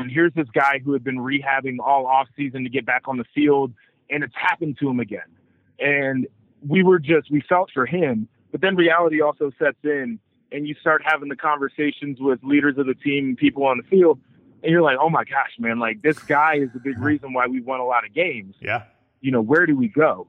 and 0.00 0.10
here's 0.10 0.32
this 0.34 0.48
guy 0.52 0.80
who 0.84 0.92
had 0.92 1.04
been 1.04 1.18
rehabbing 1.18 1.76
all 1.84 2.06
off 2.06 2.28
season 2.36 2.64
to 2.64 2.70
get 2.70 2.86
back 2.86 3.02
on 3.06 3.16
the 3.16 3.24
field, 3.34 3.72
and 4.10 4.24
it's 4.24 4.34
happened 4.34 4.78
to 4.80 4.88
him 4.88 5.00
again. 5.00 5.20
And 5.78 6.26
we 6.66 6.82
were 6.82 6.98
just 6.98 7.30
we 7.30 7.40
felt 7.40 7.70
for 7.72 7.86
him, 7.86 8.28
but 8.50 8.60
then 8.60 8.76
reality 8.76 9.20
also 9.20 9.50
sets 9.58 9.78
in, 9.84 10.18
and 10.50 10.66
you 10.66 10.74
start 10.80 11.02
having 11.04 11.28
the 11.28 11.36
conversations 11.36 12.18
with 12.20 12.42
leaders 12.42 12.78
of 12.78 12.86
the 12.86 12.94
team, 12.94 13.36
people 13.36 13.64
on 13.64 13.78
the 13.78 13.84
field 13.84 14.18
and 14.62 14.72
you're 14.72 14.82
like, 14.82 14.98
oh 15.00 15.10
my 15.10 15.24
gosh, 15.24 15.52
man, 15.58 15.78
like 15.78 16.02
this 16.02 16.18
guy 16.18 16.54
is 16.56 16.70
the 16.72 16.80
big 16.80 16.98
reason 16.98 17.32
why 17.32 17.46
we 17.46 17.60
won 17.60 17.80
a 17.80 17.84
lot 17.84 18.04
of 18.04 18.12
games. 18.12 18.54
Yeah. 18.60 18.84
You 19.20 19.30
know, 19.30 19.40
where 19.40 19.66
do 19.66 19.76
we 19.76 19.88
go? 19.88 20.28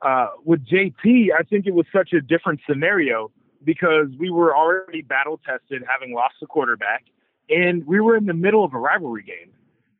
Uh, 0.00 0.28
with 0.44 0.66
JT, 0.66 1.28
I 1.38 1.42
think 1.44 1.66
it 1.66 1.74
was 1.74 1.86
such 1.94 2.12
a 2.12 2.20
different 2.20 2.60
scenario 2.68 3.30
because 3.64 4.08
we 4.18 4.30
were 4.30 4.54
already 4.54 5.02
battle 5.02 5.40
tested, 5.46 5.84
having 5.88 6.14
lost 6.14 6.34
the 6.40 6.46
quarterback, 6.46 7.04
and 7.48 7.86
we 7.86 8.00
were 8.00 8.16
in 8.16 8.26
the 8.26 8.34
middle 8.34 8.64
of 8.64 8.74
a 8.74 8.78
rivalry 8.78 9.22
game. 9.22 9.52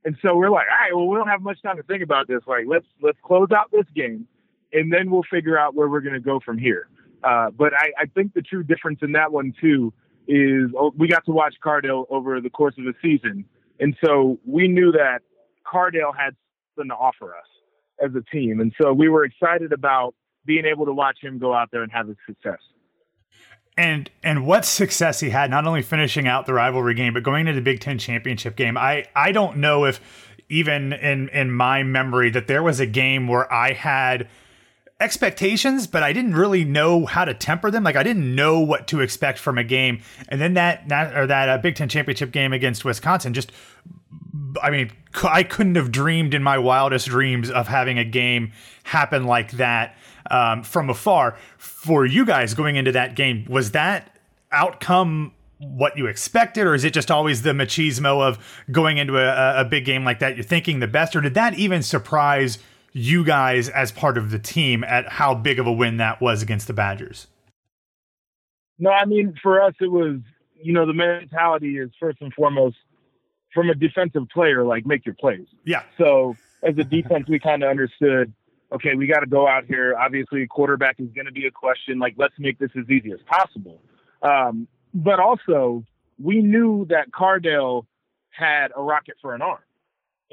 And 0.04 0.16
so 0.20 0.34
we're 0.34 0.50
like, 0.50 0.66
all 0.70 0.86
right, 0.86 0.96
well, 0.96 1.06
we 1.06 1.16
don't 1.16 1.28
have 1.28 1.42
much 1.42 1.62
time 1.62 1.76
to 1.76 1.82
think 1.84 2.02
about 2.02 2.26
this. 2.26 2.40
Like, 2.46 2.64
let's 2.66 2.86
let's 3.00 3.18
close 3.22 3.48
out 3.56 3.70
this 3.70 3.86
game, 3.94 4.26
and 4.72 4.92
then 4.92 5.10
we'll 5.10 5.22
figure 5.30 5.58
out 5.58 5.74
where 5.74 5.88
we're 5.88 6.00
going 6.00 6.14
to 6.14 6.20
go 6.20 6.40
from 6.40 6.58
here. 6.58 6.88
Uh, 7.22 7.50
but 7.50 7.72
I, 7.72 7.92
I 7.96 8.06
think 8.06 8.34
the 8.34 8.42
true 8.42 8.64
difference 8.64 8.98
in 9.02 9.12
that 9.12 9.30
one 9.30 9.54
too 9.60 9.92
is 10.26 10.70
oh, 10.76 10.92
we 10.96 11.06
got 11.08 11.24
to 11.26 11.32
watch 11.32 11.54
Cardale 11.64 12.06
over 12.10 12.40
the 12.40 12.50
course 12.50 12.74
of 12.78 12.84
the 12.84 12.94
season, 13.00 13.44
and 13.78 13.96
so 14.04 14.40
we 14.44 14.66
knew 14.66 14.90
that 14.92 15.20
Cardale 15.64 16.16
had 16.16 16.34
something 16.74 16.88
to 16.90 16.94
offer 16.96 17.34
us 17.36 17.46
as 18.02 18.10
a 18.14 18.22
team. 18.34 18.60
And 18.60 18.72
so 18.80 18.92
we 18.92 19.08
were 19.08 19.24
excited 19.24 19.72
about 19.72 20.14
being 20.44 20.64
able 20.64 20.86
to 20.86 20.92
watch 20.92 21.18
him 21.22 21.38
go 21.38 21.54
out 21.54 21.70
there 21.70 21.82
and 21.82 21.92
have 21.92 22.08
his 22.08 22.16
success. 22.26 22.58
And 23.76 24.10
and 24.22 24.46
what 24.46 24.66
success 24.66 25.20
he 25.20 25.30
had, 25.30 25.50
not 25.50 25.66
only 25.66 25.80
finishing 25.80 26.28
out 26.28 26.44
the 26.44 26.52
rivalry 26.52 26.94
game, 26.94 27.14
but 27.14 27.22
going 27.22 27.48
into 27.48 27.54
the 27.54 27.64
Big 27.64 27.80
Ten 27.80 27.98
championship 27.98 28.54
game. 28.54 28.76
I, 28.76 29.06
I 29.16 29.32
don't 29.32 29.58
know 29.58 29.86
if 29.86 30.00
even 30.50 30.92
in 30.92 31.30
in 31.30 31.50
my 31.50 31.82
memory 31.82 32.28
that 32.30 32.46
there 32.46 32.62
was 32.62 32.80
a 32.80 32.86
game 32.86 33.28
where 33.28 33.50
I 33.50 33.72
had 33.72 34.28
expectations, 35.00 35.86
but 35.86 36.02
I 36.02 36.12
didn't 36.12 36.34
really 36.34 36.64
know 36.64 37.06
how 37.06 37.24
to 37.24 37.34
temper 37.34 37.70
them. 37.70 37.82
Like 37.82 37.96
I 37.96 38.02
didn't 38.02 38.34
know 38.34 38.60
what 38.60 38.86
to 38.88 39.00
expect 39.00 39.38
from 39.38 39.56
a 39.56 39.64
game, 39.64 40.02
and 40.28 40.40
then 40.40 40.54
that 40.54 40.88
that 40.88 41.16
or 41.16 41.26
that 41.26 41.48
uh, 41.48 41.58
Big 41.58 41.74
Ten 41.74 41.88
championship 41.88 42.30
game 42.30 42.52
against 42.52 42.84
Wisconsin 42.84 43.34
just. 43.34 43.52
I 44.62 44.70
mean, 44.70 44.90
I 45.24 45.44
couldn't 45.44 45.76
have 45.76 45.90
dreamed 45.90 46.34
in 46.34 46.42
my 46.42 46.58
wildest 46.58 47.08
dreams 47.08 47.50
of 47.50 47.68
having 47.68 47.98
a 47.98 48.04
game 48.04 48.52
happen 48.84 49.24
like 49.24 49.52
that 49.52 49.96
um, 50.30 50.62
from 50.62 50.90
afar. 50.90 51.36
For 51.58 52.06
you 52.06 52.24
guys 52.24 52.54
going 52.54 52.76
into 52.76 52.92
that 52.92 53.16
game, 53.16 53.46
was 53.48 53.72
that 53.72 54.16
outcome 54.50 55.32
what 55.58 55.96
you 55.96 56.06
expected, 56.06 56.66
or 56.66 56.74
is 56.74 56.84
it 56.84 56.92
just 56.92 57.10
always 57.10 57.42
the 57.42 57.52
machismo 57.52 58.20
of 58.20 58.64
going 58.70 58.98
into 58.98 59.16
a, 59.16 59.60
a 59.60 59.64
big 59.64 59.84
game 59.84 60.04
like 60.04 60.18
that? 60.18 60.36
You're 60.36 60.44
thinking 60.44 60.80
the 60.80 60.88
best, 60.88 61.14
or 61.14 61.20
did 61.20 61.34
that 61.34 61.54
even 61.54 61.82
surprise 61.82 62.58
you 62.92 63.24
guys 63.24 63.68
as 63.68 63.92
part 63.92 64.18
of 64.18 64.30
the 64.30 64.38
team 64.38 64.84
at 64.84 65.08
how 65.08 65.34
big 65.34 65.58
of 65.58 65.66
a 65.66 65.72
win 65.72 65.96
that 65.98 66.20
was 66.20 66.42
against 66.42 66.66
the 66.66 66.72
Badgers? 66.72 67.28
No, 68.78 68.90
I 68.90 69.04
mean, 69.04 69.34
for 69.40 69.62
us, 69.62 69.74
it 69.80 69.90
was, 69.90 70.18
you 70.60 70.72
know, 70.72 70.84
the 70.84 70.92
mentality 70.92 71.78
is 71.78 71.90
first 72.00 72.18
and 72.20 72.34
foremost 72.34 72.76
from 73.54 73.70
a 73.70 73.74
defensive 73.74 74.28
player, 74.32 74.64
like 74.64 74.84
make 74.84 75.06
your 75.06 75.14
plays. 75.14 75.46
Yeah. 75.64 75.84
So 75.96 76.36
as 76.62 76.76
a 76.78 76.84
defense, 76.84 77.28
we 77.28 77.38
kind 77.38 77.62
of 77.62 77.70
understood, 77.70 78.32
okay, 78.74 78.94
we 78.96 79.06
got 79.06 79.20
to 79.20 79.26
go 79.26 79.46
out 79.46 79.64
here. 79.66 79.96
Obviously, 79.98 80.46
quarterback 80.46 80.96
is 80.98 81.08
going 81.14 81.26
to 81.26 81.32
be 81.32 81.46
a 81.46 81.50
question. 81.50 81.98
Like, 81.98 82.14
let's 82.16 82.34
make 82.38 82.58
this 82.58 82.70
as 82.78 82.88
easy 82.90 83.12
as 83.12 83.20
possible. 83.26 83.80
Um, 84.22 84.68
but 84.94 85.20
also, 85.20 85.84
we 86.18 86.40
knew 86.42 86.86
that 86.88 87.10
Cardale 87.10 87.86
had 88.30 88.68
a 88.76 88.82
rocket 88.82 89.16
for 89.20 89.34
an 89.34 89.42
arm 89.42 89.60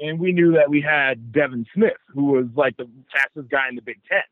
and 0.00 0.18
we 0.18 0.32
knew 0.32 0.52
that 0.52 0.70
we 0.70 0.80
had 0.80 1.32
Devin 1.32 1.66
Smith, 1.74 1.92
who 2.08 2.24
was 2.24 2.46
like 2.56 2.76
the 2.76 2.88
fastest 3.12 3.50
guy 3.50 3.68
in 3.68 3.76
the 3.76 3.82
Big 3.82 4.00
Ten. 4.08 4.22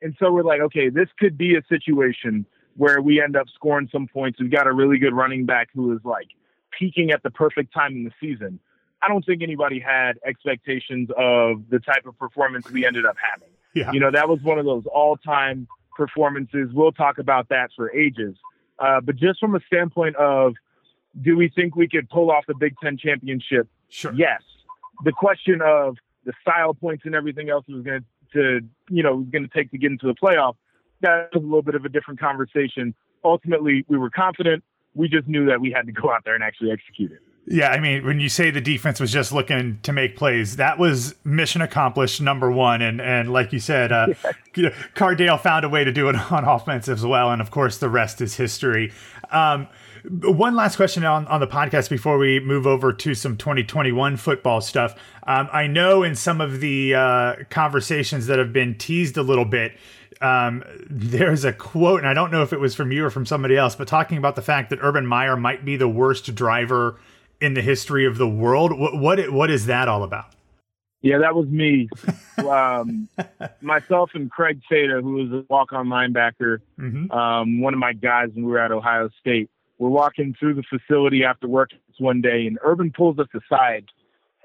And 0.00 0.16
so 0.18 0.32
we're 0.32 0.42
like, 0.42 0.60
okay, 0.60 0.88
this 0.88 1.08
could 1.18 1.36
be 1.36 1.54
a 1.54 1.62
situation 1.68 2.46
where 2.76 3.02
we 3.02 3.22
end 3.22 3.36
up 3.36 3.46
scoring 3.54 3.88
some 3.92 4.08
points. 4.08 4.40
We've 4.40 4.50
got 4.50 4.66
a 4.66 4.72
really 4.72 4.98
good 4.98 5.12
running 5.12 5.44
back 5.44 5.68
who 5.74 5.92
is 5.92 6.00
like 6.02 6.28
peaking 6.76 7.10
at 7.10 7.22
the 7.22 7.30
perfect 7.30 7.72
time 7.72 7.92
in 7.92 8.04
the 8.04 8.10
season. 8.20 8.58
I 9.02 9.08
don't 9.08 9.24
think 9.24 9.42
anybody 9.42 9.80
had 9.80 10.18
expectations 10.24 11.10
of 11.16 11.68
the 11.70 11.80
type 11.80 12.06
of 12.06 12.18
performance 12.18 12.70
we 12.70 12.86
ended 12.86 13.04
up 13.04 13.16
having. 13.32 13.48
Yeah. 13.74 13.90
You 13.92 14.00
know, 14.00 14.10
that 14.10 14.28
was 14.28 14.40
one 14.42 14.58
of 14.58 14.64
those 14.64 14.84
all 14.86 15.16
time 15.16 15.66
performances. 15.96 16.70
We'll 16.72 16.92
talk 16.92 17.18
about 17.18 17.48
that 17.48 17.70
for 17.74 17.92
ages. 17.92 18.36
Uh, 18.78 19.00
but 19.00 19.16
just 19.16 19.40
from 19.40 19.54
a 19.54 19.60
standpoint 19.66 20.16
of, 20.16 20.54
do 21.20 21.36
we 21.36 21.48
think 21.48 21.76
we 21.76 21.88
could 21.88 22.08
pull 22.08 22.30
off 22.30 22.44
the 22.46 22.54
Big 22.54 22.74
Ten 22.82 22.96
championship? 22.96 23.68
Sure. 23.88 24.12
Yes 24.14 24.42
the 25.04 25.12
question 25.12 25.60
of 25.62 25.96
the 26.24 26.32
style 26.40 26.74
points 26.74 27.04
and 27.04 27.14
everything 27.14 27.50
else 27.50 27.64
was 27.68 27.82
going 27.82 28.04
to, 28.32 28.60
you 28.88 29.02
know, 29.02 29.16
was 29.16 29.28
going 29.28 29.42
to 29.42 29.50
take 29.54 29.70
to 29.72 29.78
get 29.78 29.90
into 29.90 30.06
the 30.06 30.14
playoff. 30.14 30.54
That 31.00 31.30
was 31.34 31.42
a 31.42 31.46
little 31.46 31.62
bit 31.62 31.74
of 31.74 31.84
a 31.84 31.88
different 31.88 32.20
conversation. 32.20 32.94
Ultimately, 33.24 33.84
we 33.88 33.98
were 33.98 34.10
confident. 34.10 34.62
We 34.94 35.08
just 35.08 35.26
knew 35.26 35.46
that 35.46 35.60
we 35.60 35.72
had 35.72 35.86
to 35.86 35.92
go 35.92 36.10
out 36.10 36.24
there 36.24 36.34
and 36.34 36.44
actually 36.44 36.70
execute 36.70 37.12
it. 37.12 37.20
Yeah, 37.44 37.70
I 37.70 37.80
mean, 37.80 38.06
when 38.06 38.20
you 38.20 38.28
say 38.28 38.52
the 38.52 38.60
defense 38.60 39.00
was 39.00 39.12
just 39.12 39.32
looking 39.32 39.80
to 39.82 39.92
make 39.92 40.16
plays, 40.16 40.56
that 40.56 40.78
was 40.78 41.16
mission 41.24 41.60
accomplished 41.60 42.20
number 42.20 42.50
one. 42.52 42.82
And 42.82 43.00
and 43.00 43.32
like 43.32 43.52
you 43.52 43.58
said, 43.58 43.90
uh, 43.90 44.08
Cardale 44.54 45.40
found 45.40 45.64
a 45.64 45.68
way 45.68 45.82
to 45.82 45.92
do 45.92 46.08
it 46.08 46.16
on 46.32 46.44
offense 46.44 46.88
as 46.88 47.04
well. 47.04 47.32
And 47.32 47.42
of 47.42 47.50
course, 47.50 47.78
the 47.78 47.88
rest 47.88 48.20
is 48.20 48.36
history. 48.36 48.92
Um, 49.30 49.66
one 50.04 50.54
last 50.54 50.76
question 50.76 51.04
on, 51.04 51.26
on 51.26 51.40
the 51.40 51.46
podcast 51.46 51.88
before 51.88 52.18
we 52.18 52.40
move 52.40 52.66
over 52.66 52.92
to 52.92 53.14
some 53.14 53.36
2021 53.36 54.16
football 54.16 54.60
stuff. 54.60 54.94
Um, 55.26 55.48
I 55.52 55.66
know 55.66 56.02
in 56.02 56.14
some 56.14 56.40
of 56.40 56.60
the 56.60 56.94
uh, 56.94 57.34
conversations 57.50 58.26
that 58.26 58.38
have 58.38 58.52
been 58.52 58.76
teased 58.76 59.16
a 59.16 59.22
little 59.22 59.44
bit, 59.44 59.76
um, 60.20 60.64
there's 60.88 61.44
a 61.44 61.52
quote, 61.52 62.00
and 62.00 62.08
I 62.08 62.14
don't 62.14 62.30
know 62.30 62.42
if 62.42 62.52
it 62.52 62.60
was 62.60 62.74
from 62.74 62.92
you 62.92 63.04
or 63.04 63.10
from 63.10 63.26
somebody 63.26 63.56
else, 63.56 63.74
but 63.74 63.88
talking 63.88 64.18
about 64.18 64.36
the 64.36 64.42
fact 64.42 64.70
that 64.70 64.78
Urban 64.82 65.06
Meyer 65.06 65.36
might 65.36 65.64
be 65.64 65.76
the 65.76 65.88
worst 65.88 66.34
driver 66.34 66.98
in 67.42 67.54
the 67.54 67.62
history 67.62 68.06
of 68.06 68.18
the 68.18 68.28
world. 68.28 68.78
What 68.78 68.98
what, 68.98 69.30
what 69.30 69.50
is 69.50 69.66
that 69.66 69.88
all 69.88 70.02
about? 70.02 70.26
Yeah, 71.00 71.18
that 71.18 71.34
was 71.34 71.48
me. 71.48 71.88
um, 72.38 73.08
myself 73.60 74.10
and 74.14 74.30
Craig 74.30 74.60
Fada, 74.68 75.00
who 75.02 75.14
was 75.14 75.32
a 75.32 75.44
walk-on 75.48 75.88
linebacker, 75.88 76.58
mm-hmm. 76.78 77.10
um, 77.10 77.60
one 77.60 77.74
of 77.74 77.80
my 77.80 77.92
guys 77.92 78.28
when 78.34 78.44
we 78.44 78.52
were 78.52 78.60
at 78.60 78.70
Ohio 78.70 79.10
State 79.20 79.50
we're 79.82 79.88
walking 79.88 80.32
through 80.38 80.54
the 80.54 80.62
facility 80.62 81.24
after 81.24 81.48
work 81.48 81.70
one 81.98 82.20
day, 82.20 82.46
and 82.46 82.56
Urban 82.62 82.92
pulls 82.96 83.18
us 83.18 83.26
aside, 83.34 83.86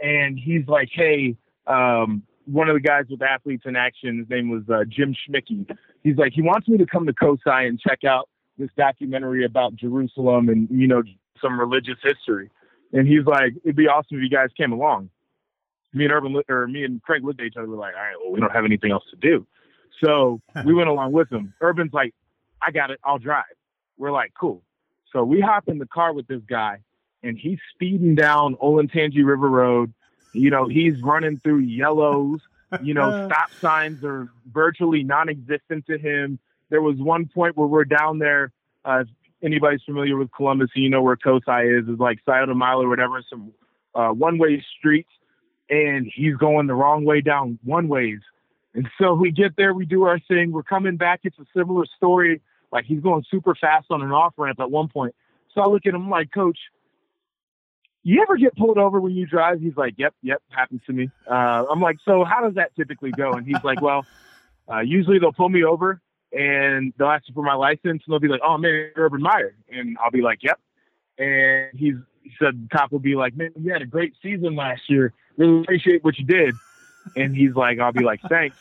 and 0.02 0.38
he's 0.38 0.68
like, 0.68 0.90
"Hey, 0.92 1.36
um, 1.68 2.24
one 2.46 2.70
of 2.70 2.74
the 2.74 2.80
guys 2.80 3.06
with 3.10 3.22
Athletes 3.22 3.64
in 3.66 3.76
Action, 3.76 4.18
his 4.18 4.30
name 4.30 4.50
was 4.50 4.64
uh, 4.68 4.84
Jim 4.88 5.14
Schmicke. 5.14 5.70
He's 6.04 6.18
like, 6.18 6.34
he 6.34 6.42
wants 6.42 6.68
me 6.68 6.78
to 6.78 6.86
come 6.88 7.06
to 7.06 7.14
COSI 7.14 7.68
and 7.68 7.80
check 7.80 8.04
out 8.04 8.30
this 8.58 8.70
documentary 8.76 9.46
about 9.46 9.76
Jerusalem 9.76 10.50
and 10.50 10.68
you 10.72 10.88
know 10.88 11.04
some 11.40 11.60
religious 11.60 11.98
history. 12.02 12.50
And 12.94 13.08
he's 13.08 13.26
like, 13.26 13.54
it'd 13.64 13.76
be 13.76 13.88
awesome 13.88 14.18
if 14.18 14.24
you 14.24 14.30
guys 14.30 14.50
came 14.58 14.72
along. 14.72 15.10
Me 15.94 16.06
and 16.06 16.14
Urban 16.14 16.42
or 16.50 16.68
me 16.68 16.84
and 16.84 17.02
Craig 17.02 17.24
looked 17.24 17.40
at 17.40 17.48
each 17.48 17.58
other. 17.58 17.68
We're 17.68 17.78
like, 17.78 17.96
all 17.96 18.02
right, 18.02 18.16
well, 18.22 18.32
we 18.32 18.40
don't 18.40 18.52
have 18.52 18.66
anything 18.66 18.92
else 18.92 19.04
to 19.12 19.18
do. 19.18 19.46
So 20.04 20.42
we 20.66 20.74
went 20.74 20.90
along 20.90 21.12
with 21.12 21.32
him. 21.32 21.54
Urban's 21.62 21.94
like, 21.94 22.14
I 22.66 22.72
got 22.72 22.92
it. 22.92 23.00
I'll 23.04 23.20
drive. 23.20 23.44
We're 23.98 24.12
like, 24.12 24.34
cool. 24.40 24.64
So 25.14 25.24
we 25.24 25.42
hop 25.42 25.68
in 25.68 25.78
the 25.80 25.86
car 25.86 26.14
with 26.14 26.28
this 26.28 26.42
guy, 26.48 26.80
and 27.24 27.38
he's 27.38 27.60
speeding 27.74 28.16
down 28.16 28.56
Olentangy 28.56 29.26
River 29.26 29.50
Road. 29.50 29.94
You 30.34 30.50
know, 30.50 30.68
he's 30.68 31.02
running 31.02 31.40
through 31.40 31.60
yellows. 31.60 32.42
You 32.84 32.94
know, 32.94 33.28
stop 33.32 33.52
signs 33.60 34.04
are 34.04 34.30
virtually 34.52 35.04
non-existent 35.04 35.88
to 35.88 35.98
him. 35.98 36.40
There 36.70 36.82
was 36.82 36.98
one 36.98 37.28
point 37.28 37.56
where 37.56 37.68
we're 37.68 37.86
down 37.86 38.20
there. 38.20 38.52
Uh, 38.84 39.06
anybody's 39.44 39.82
familiar 39.84 40.18
with 40.18 40.32
Columbus, 40.32 40.70
you 40.76 40.90
know 40.90 41.02
where 41.02 41.16
COSI 41.16 41.80
is. 41.80 41.88
Is 41.88 42.00
like 42.00 42.20
Scioto 42.26 42.54
Mile 42.54 42.82
or 42.82 42.90
whatever, 42.90 43.24
some 43.30 43.52
uh, 43.96 44.10
one-way 44.10 44.64
streets, 44.78 45.10
and 45.70 46.10
he's 46.14 46.36
going 46.36 46.68
the 46.68 46.76
wrong 46.76 47.06
way 47.06 47.22
down 47.22 47.60
one 47.64 47.88
ways. 47.88 48.20
And 48.74 48.88
so 49.00 49.14
we 49.14 49.32
get 49.32 49.56
there, 49.58 49.74
we 49.74 49.86
do 49.86 50.04
our 50.04 50.20
thing. 50.20 50.52
We're 50.52 50.64
coming 50.64 50.98
back. 50.98 51.22
It's 51.24 51.40
a 51.40 51.46
similar 51.56 51.86
story 51.96 52.42
like 52.72 52.86
he's 52.86 53.00
going 53.00 53.24
super 53.30 53.56
fast 53.56 53.88
on 53.90 54.02
an 54.02 54.12
off 54.12 54.34
ramp 54.38 54.60
at 54.60 54.70
one 54.70 54.88
point. 54.88 55.16
So 55.54 55.62
I 55.62 55.68
look 55.68 55.86
at 55.86 55.94
him 55.94 56.10
like, 56.10 56.32
Coach, 56.32 56.60
you 58.04 58.22
ever 58.22 58.38
get 58.38 58.56
pulled 58.56 58.78
over 58.78 59.00
when 59.00 59.14
you 59.14 59.26
drive? 59.26 59.60
He's 59.60 59.76
like, 59.76 59.96
yep, 59.98 60.14
yep, 60.22 60.42
happens 60.50 60.82
to 60.88 60.94
me. 60.94 61.10
Uh, 61.30 61.66
I'm 61.70 61.82
like, 61.82 61.98
so 62.06 62.24
how 62.24 62.42
does 62.42 62.56
that 62.56 62.76
typically 62.76 63.12
go? 63.12 63.34
And 63.34 63.46
he's 63.46 63.64
like, 63.64 63.82
well, 63.82 64.06
uh, 64.72 64.80
usually 64.80 65.20
they'll 65.20 65.34
pull 65.34 65.50
me 65.50 65.64
over 65.64 66.02
and 66.38 66.94
they'll 66.98 67.08
ask 67.08 67.26
for 67.34 67.44
my 67.44 67.56
license 67.56 67.84
and 67.84 68.02
they'll 68.08 68.20
be 68.20 68.28
like, 68.28 68.42
oh 68.46 68.58
man, 68.58 68.92
Urban 68.96 69.22
Meyer. 69.22 69.56
And 69.72 69.98
I'll 70.04 70.12
be 70.12 70.22
like, 70.22 70.44
yep. 70.44 70.60
And 71.18 71.70
he's, 71.74 71.96
he 72.22 72.32
said, 72.40 72.70
the 72.70 72.78
cop 72.78 72.92
will 72.92 73.00
be 73.00 73.16
like, 73.16 73.36
man, 73.36 73.52
you 73.60 73.74
had 73.74 73.82
a 73.82 73.88
great 73.88 74.14
season 74.22 74.56
last 74.56 74.84
year. 74.88 75.14
Really 75.36 75.62
appreciate 75.62 76.04
what 76.04 76.18
you 76.20 76.26
did. 76.26 76.54
And 77.16 77.36
he's 77.36 77.56
like, 77.56 77.80
I'll 77.80 77.92
be 77.92 78.04
like, 78.04 78.22
thanks. 78.30 78.56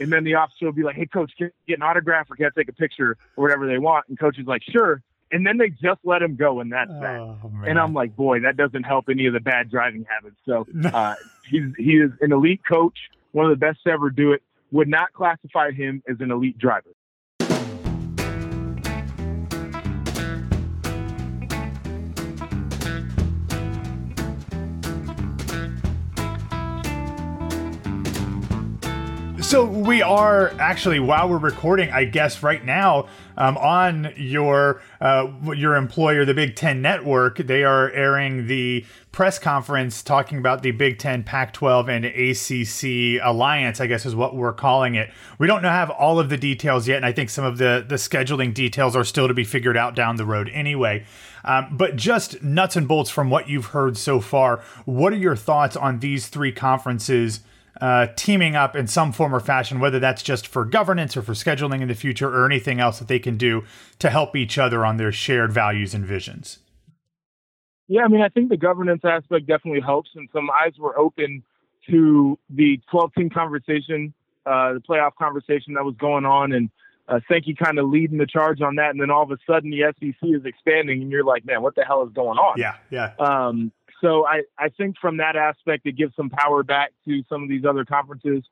And 0.00 0.10
then 0.10 0.24
the 0.24 0.34
officer 0.36 0.64
will 0.64 0.72
be 0.72 0.84
like, 0.84 0.96
hey, 0.96 1.06
coach, 1.06 1.32
can 1.36 1.48
I 1.48 1.50
get 1.66 1.78
an 1.78 1.82
autograph 1.82 2.30
or 2.30 2.36
can 2.36 2.46
I 2.46 2.50
take 2.56 2.68
a 2.68 2.72
picture 2.72 3.18
or 3.36 3.42
whatever 3.42 3.66
they 3.66 3.78
want? 3.78 4.06
And 4.08 4.18
coach 4.18 4.38
is 4.38 4.46
like, 4.46 4.62
sure. 4.62 5.02
And 5.30 5.46
then 5.46 5.58
they 5.58 5.68
just 5.68 6.00
let 6.04 6.22
him 6.22 6.36
go, 6.36 6.60
and 6.60 6.72
that's 6.72 6.90
that. 6.90 7.20
Oh, 7.20 7.38
And 7.66 7.78
I'm 7.78 7.92
like, 7.92 8.16
boy, 8.16 8.40
that 8.40 8.56
doesn't 8.56 8.84
help 8.84 9.10
any 9.10 9.26
of 9.26 9.34
the 9.34 9.40
bad 9.40 9.70
driving 9.70 10.06
habits. 10.08 10.36
So 10.46 10.66
uh, 10.90 11.16
he's 11.50 11.64
he 11.76 11.98
is 11.98 12.12
an 12.22 12.32
elite 12.32 12.62
coach, 12.66 12.96
one 13.32 13.44
of 13.44 13.50
the 13.50 13.56
best 13.56 13.82
to 13.84 13.90
ever 13.90 14.08
do 14.08 14.32
it. 14.32 14.42
Would 14.70 14.88
not 14.88 15.12
classify 15.12 15.70
him 15.72 16.02
as 16.08 16.16
an 16.20 16.30
elite 16.30 16.56
driver. 16.56 16.88
So 29.48 29.64
we 29.64 30.02
are 30.02 30.50
actually, 30.58 31.00
while 31.00 31.26
we're 31.26 31.38
recording, 31.38 31.90
I 31.90 32.04
guess 32.04 32.42
right 32.42 32.62
now, 32.62 33.08
um, 33.38 33.56
on 33.56 34.12
your 34.14 34.82
uh, 35.00 35.32
your 35.56 35.74
employer, 35.74 36.26
the 36.26 36.34
Big 36.34 36.54
Ten 36.54 36.82
Network, 36.82 37.38
they 37.38 37.64
are 37.64 37.90
airing 37.92 38.46
the 38.46 38.84
press 39.10 39.38
conference 39.38 40.02
talking 40.02 40.36
about 40.36 40.62
the 40.62 40.72
Big 40.72 40.98
Ten, 40.98 41.24
Pac-12, 41.24 41.88
and 41.88 42.04
ACC 42.04 43.26
alliance. 43.26 43.80
I 43.80 43.86
guess 43.86 44.04
is 44.04 44.14
what 44.14 44.36
we're 44.36 44.52
calling 44.52 44.96
it. 44.96 45.10
We 45.38 45.46
don't 45.46 45.64
have 45.64 45.88
all 45.88 46.20
of 46.20 46.28
the 46.28 46.36
details 46.36 46.86
yet, 46.86 46.98
and 46.98 47.06
I 47.06 47.12
think 47.12 47.30
some 47.30 47.46
of 47.46 47.56
the 47.56 47.82
the 47.88 47.94
scheduling 47.94 48.52
details 48.52 48.94
are 48.94 49.04
still 49.04 49.28
to 49.28 49.34
be 49.34 49.44
figured 49.44 49.78
out 49.78 49.94
down 49.94 50.16
the 50.16 50.26
road. 50.26 50.50
Anyway. 50.52 51.06
Um, 51.44 51.78
but 51.78 51.96
just 51.96 52.42
nuts 52.42 52.76
and 52.76 52.86
bolts 52.86 53.08
from 53.08 53.30
what 53.30 53.48
you've 53.48 53.66
heard 53.66 53.96
so 53.96 54.20
far, 54.20 54.60
what 54.84 55.14
are 55.14 55.16
your 55.16 55.36
thoughts 55.36 55.76
on 55.76 56.00
these 56.00 56.26
three 56.26 56.52
conferences 56.52 57.40
uh, 57.80 58.08
teaming 58.16 58.56
up 58.56 58.74
in 58.74 58.86
some 58.86 59.12
form 59.12 59.34
or 59.34 59.40
fashion, 59.40 59.80
whether 59.80 59.98
that's 59.98 60.22
just 60.22 60.46
for 60.46 60.64
governance 60.64 61.16
or 61.16 61.22
for 61.22 61.32
scheduling 61.32 61.80
in 61.80 61.88
the 61.88 61.94
future 61.94 62.28
or 62.28 62.46
anything 62.46 62.80
else 62.80 62.98
that 62.98 63.08
they 63.08 63.18
can 63.18 63.36
do 63.36 63.64
to 63.98 64.10
help 64.10 64.34
each 64.34 64.58
other 64.58 64.84
on 64.84 64.96
their 64.96 65.12
shared 65.12 65.52
values 65.52 65.94
and 65.94 66.04
visions? 66.04 66.58
Yeah, 67.88 68.02
I 68.02 68.08
mean, 68.08 68.20
I 68.20 68.28
think 68.28 68.50
the 68.50 68.56
governance 68.56 69.02
aspect 69.04 69.46
definitely 69.46 69.80
helps, 69.80 70.10
and 70.14 70.28
some 70.32 70.50
eyes 70.50 70.74
were 70.78 70.98
open 70.98 71.42
to 71.88 72.38
the 72.50 72.80
12 72.90 73.14
team 73.14 73.30
conversation, 73.30 74.12
uh, 74.44 74.74
the 74.74 74.80
playoff 74.80 75.12
conversation 75.18 75.74
that 75.74 75.84
was 75.84 75.94
going 75.98 76.26
on, 76.26 76.52
and 76.52 76.70
uh, 77.08 77.20
Sankey 77.30 77.54
kind 77.54 77.78
of 77.78 77.88
leading 77.88 78.18
the 78.18 78.26
charge 78.26 78.60
on 78.60 78.76
that. 78.76 78.90
And 78.90 79.00
then 79.00 79.10
all 79.10 79.22
of 79.22 79.30
a 79.30 79.38
sudden, 79.46 79.70
the 79.70 79.92
SEC 79.98 80.16
is 80.22 80.44
expanding, 80.44 81.00
and 81.00 81.10
you're 81.10 81.24
like, 81.24 81.46
man, 81.46 81.62
what 81.62 81.74
the 81.74 81.84
hell 81.84 82.06
is 82.06 82.12
going 82.12 82.38
on? 82.38 82.58
Yeah, 82.58 82.74
yeah. 82.90 83.14
Um, 83.18 83.72
so 84.00 84.26
I, 84.26 84.42
I 84.58 84.68
think 84.68 84.96
from 85.00 85.16
that 85.18 85.36
aspect, 85.36 85.86
it 85.86 85.92
gives 85.92 86.14
some 86.16 86.30
power 86.30 86.62
back 86.62 86.92
to 87.06 87.22
some 87.28 87.42
of 87.42 87.48
these 87.48 87.64
other 87.64 87.84
conferences 87.84 88.44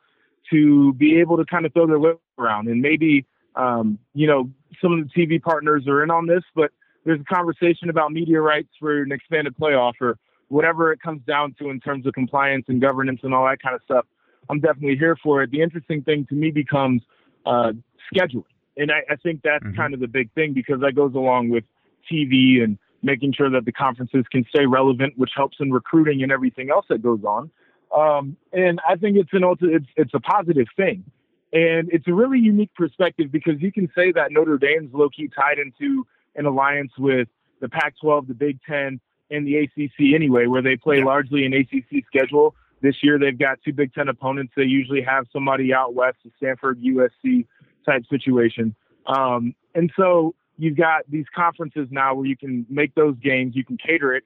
to 0.50 0.92
be 0.94 1.20
able 1.20 1.36
to 1.36 1.44
kind 1.44 1.66
of 1.66 1.72
throw 1.72 1.86
their 1.86 1.98
weight 1.98 2.16
around. 2.38 2.68
And 2.68 2.80
maybe, 2.80 3.26
um, 3.54 3.98
you 4.14 4.26
know, 4.26 4.50
some 4.80 4.92
of 4.92 5.08
the 5.08 5.10
TV 5.14 5.40
partners 5.40 5.86
are 5.88 6.02
in 6.02 6.10
on 6.10 6.26
this, 6.26 6.42
but 6.54 6.70
there's 7.04 7.20
a 7.20 7.34
conversation 7.34 7.88
about 7.90 8.12
media 8.12 8.40
rights 8.40 8.68
for 8.78 9.02
an 9.02 9.12
expanded 9.12 9.54
playoff 9.60 9.94
or 10.00 10.18
whatever 10.48 10.92
it 10.92 11.00
comes 11.00 11.22
down 11.26 11.54
to 11.58 11.70
in 11.70 11.80
terms 11.80 12.06
of 12.06 12.14
compliance 12.14 12.66
and 12.68 12.80
governance 12.80 13.20
and 13.22 13.34
all 13.34 13.44
that 13.46 13.60
kind 13.60 13.74
of 13.74 13.80
stuff. 13.84 14.04
I'm 14.48 14.60
definitely 14.60 14.96
here 14.96 15.16
for 15.22 15.42
it. 15.42 15.50
The 15.50 15.62
interesting 15.62 16.02
thing 16.02 16.26
to 16.26 16.34
me 16.34 16.50
becomes 16.50 17.02
uh, 17.44 17.72
scheduling. 18.12 18.44
And 18.76 18.92
I, 18.92 19.02
I 19.10 19.16
think 19.16 19.42
that's 19.42 19.64
mm-hmm. 19.64 19.76
kind 19.76 19.94
of 19.94 20.00
the 20.00 20.08
big 20.08 20.30
thing 20.34 20.52
because 20.52 20.80
that 20.80 20.94
goes 20.94 21.14
along 21.14 21.48
with 21.48 21.64
TV 22.10 22.62
and 22.62 22.78
making 23.02 23.32
sure 23.32 23.50
that 23.50 23.64
the 23.64 23.72
conferences 23.72 24.24
can 24.30 24.44
stay 24.48 24.66
relevant, 24.66 25.14
which 25.16 25.30
helps 25.34 25.58
in 25.60 25.70
recruiting 25.72 26.22
and 26.22 26.32
everything 26.32 26.70
else 26.70 26.86
that 26.88 27.02
goes 27.02 27.22
on. 27.24 27.50
Um, 27.96 28.36
and 28.52 28.80
I 28.88 28.96
think 28.96 29.16
it's 29.16 29.32
an 29.32 29.44
it's 29.60 29.86
it's 29.96 30.14
a 30.14 30.20
positive 30.20 30.66
thing, 30.76 31.04
and 31.52 31.88
it's 31.92 32.08
a 32.08 32.12
really 32.12 32.38
unique 32.38 32.74
perspective 32.74 33.30
because 33.30 33.60
you 33.60 33.70
can 33.70 33.88
say 33.94 34.12
that 34.12 34.32
Notre 34.32 34.58
Dame's 34.58 34.92
low 34.92 35.08
key 35.08 35.28
tied 35.28 35.58
into 35.58 36.06
an 36.34 36.46
alliance 36.46 36.92
with 36.98 37.28
the 37.60 37.68
Pac-12, 37.68 38.28
the 38.28 38.34
Big 38.34 38.58
Ten, 38.68 39.00
and 39.30 39.46
the 39.46 39.56
ACC 39.56 40.14
anyway, 40.14 40.46
where 40.46 40.62
they 40.62 40.76
play 40.76 41.02
largely 41.02 41.46
an 41.46 41.54
ACC 41.54 42.04
schedule. 42.06 42.54
This 42.82 42.96
year 43.02 43.18
they've 43.18 43.38
got 43.38 43.58
two 43.64 43.72
Big 43.72 43.94
Ten 43.94 44.08
opponents. 44.08 44.52
They 44.56 44.64
usually 44.64 45.02
have 45.02 45.26
somebody 45.32 45.72
out 45.72 45.94
west, 45.94 46.18
a 46.26 46.30
Stanford, 46.36 46.80
USC 46.82 47.46
type 47.86 48.02
situation. 48.10 48.74
Um, 49.06 49.54
and 49.74 49.92
so 49.96 50.34
you've 50.58 50.76
got 50.76 51.02
these 51.08 51.26
conferences 51.34 51.88
now 51.90 52.14
where 52.14 52.26
you 52.26 52.36
can 52.36 52.66
make 52.68 52.94
those 52.94 53.16
games, 53.22 53.54
you 53.54 53.64
can 53.64 53.76
cater 53.76 54.14
it, 54.14 54.24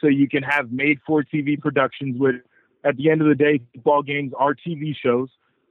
so 0.00 0.08
you 0.08 0.28
can 0.28 0.42
have 0.42 0.70
made 0.70 0.98
for 1.06 1.22
TV 1.22 1.60
productions. 1.60 2.16
With 2.18 2.36
at 2.84 2.96
the 2.96 3.10
end 3.10 3.20
of 3.22 3.28
the 3.28 3.34
day, 3.34 3.60
football 3.74 4.02
games 4.02 4.32
are 4.38 4.54
TV 4.54 4.94
shows, 4.94 5.28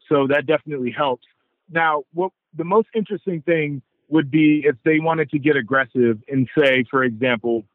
so 0.09 0.27
that 0.27 0.45
definitely 0.45 0.91
helps. 0.91 1.25
Now, 1.69 2.03
what 2.13 2.31
the 2.55 2.63
most 2.63 2.87
interesting 2.95 3.41
thing 3.41 3.81
would 4.09 4.29
be 4.29 4.63
if 4.65 4.75
they 4.83 4.99
wanted 4.99 5.29
to 5.31 5.39
get 5.39 5.55
aggressive 5.55 6.19
and 6.27 6.47
say, 6.57 6.85
for 6.89 7.03
example, 7.03 7.65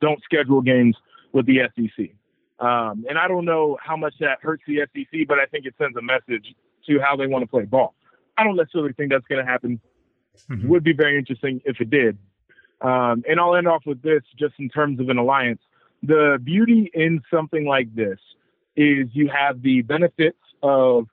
don't 0.00 0.22
schedule 0.22 0.62
games 0.62 0.96
with 1.32 1.46
the 1.46 1.58
SEC. 1.74 2.10
Um, 2.60 3.04
and 3.08 3.18
I 3.18 3.26
don't 3.26 3.44
know 3.44 3.76
how 3.82 3.96
much 3.96 4.14
that 4.20 4.38
hurts 4.40 4.62
the 4.66 4.86
SEC, 4.94 5.26
but 5.26 5.38
I 5.38 5.46
think 5.46 5.66
it 5.66 5.74
sends 5.76 5.96
a 5.96 6.02
message 6.02 6.54
to 6.86 7.00
how 7.00 7.16
they 7.16 7.26
want 7.26 7.42
to 7.42 7.48
play 7.48 7.64
ball. 7.64 7.94
I 8.38 8.44
don't 8.44 8.56
necessarily 8.56 8.92
think 8.92 9.10
that's 9.10 9.26
going 9.26 9.44
to 9.44 9.50
happen 9.50 9.80
Mm-hmm. 10.50 10.68
Would 10.68 10.84
be 10.84 10.92
very 10.92 11.18
interesting 11.18 11.60
if 11.64 11.80
it 11.80 11.90
did. 11.90 12.18
Um, 12.80 13.22
and 13.28 13.40
I'll 13.40 13.56
end 13.56 13.68
off 13.68 13.82
with 13.86 14.02
this 14.02 14.22
just 14.38 14.54
in 14.58 14.68
terms 14.68 15.00
of 15.00 15.08
an 15.08 15.18
alliance. 15.18 15.60
The 16.02 16.38
beauty 16.42 16.90
in 16.92 17.22
something 17.32 17.66
like 17.66 17.94
this 17.94 18.18
is 18.76 19.08
you 19.12 19.28
have 19.28 19.62
the 19.62 19.82
benefits 19.82 20.38
of 20.62 21.06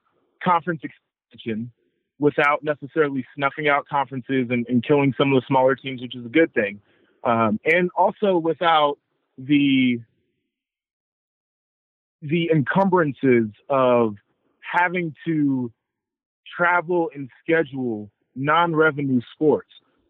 conference 0.44 0.82
expansion 0.84 1.72
without 2.20 2.64
necessarily 2.64 3.26
snuffing 3.36 3.68
out 3.68 3.88
conferences 3.88 4.48
and, 4.50 4.66
and 4.68 4.84
killing 4.84 5.14
some 5.18 5.34
of 5.34 5.42
the 5.42 5.46
smaller 5.48 5.76
teams, 5.76 6.02
which 6.02 6.16
is 6.16 6.26
a 6.26 6.30
good 6.30 6.54
thing. 6.54 6.82
Um, 7.24 7.60
and 7.66 7.90
also 7.96 8.38
without 8.38 8.98
the 9.38 10.00
the 12.22 12.52
encumbrances 12.54 13.50
of 13.70 14.16
having 14.60 15.16
to 15.26 15.72
travel 16.56 17.10
and 17.16 17.30
schedule 17.44 18.12
non-revenue 18.36 19.22
sports. 19.34 19.70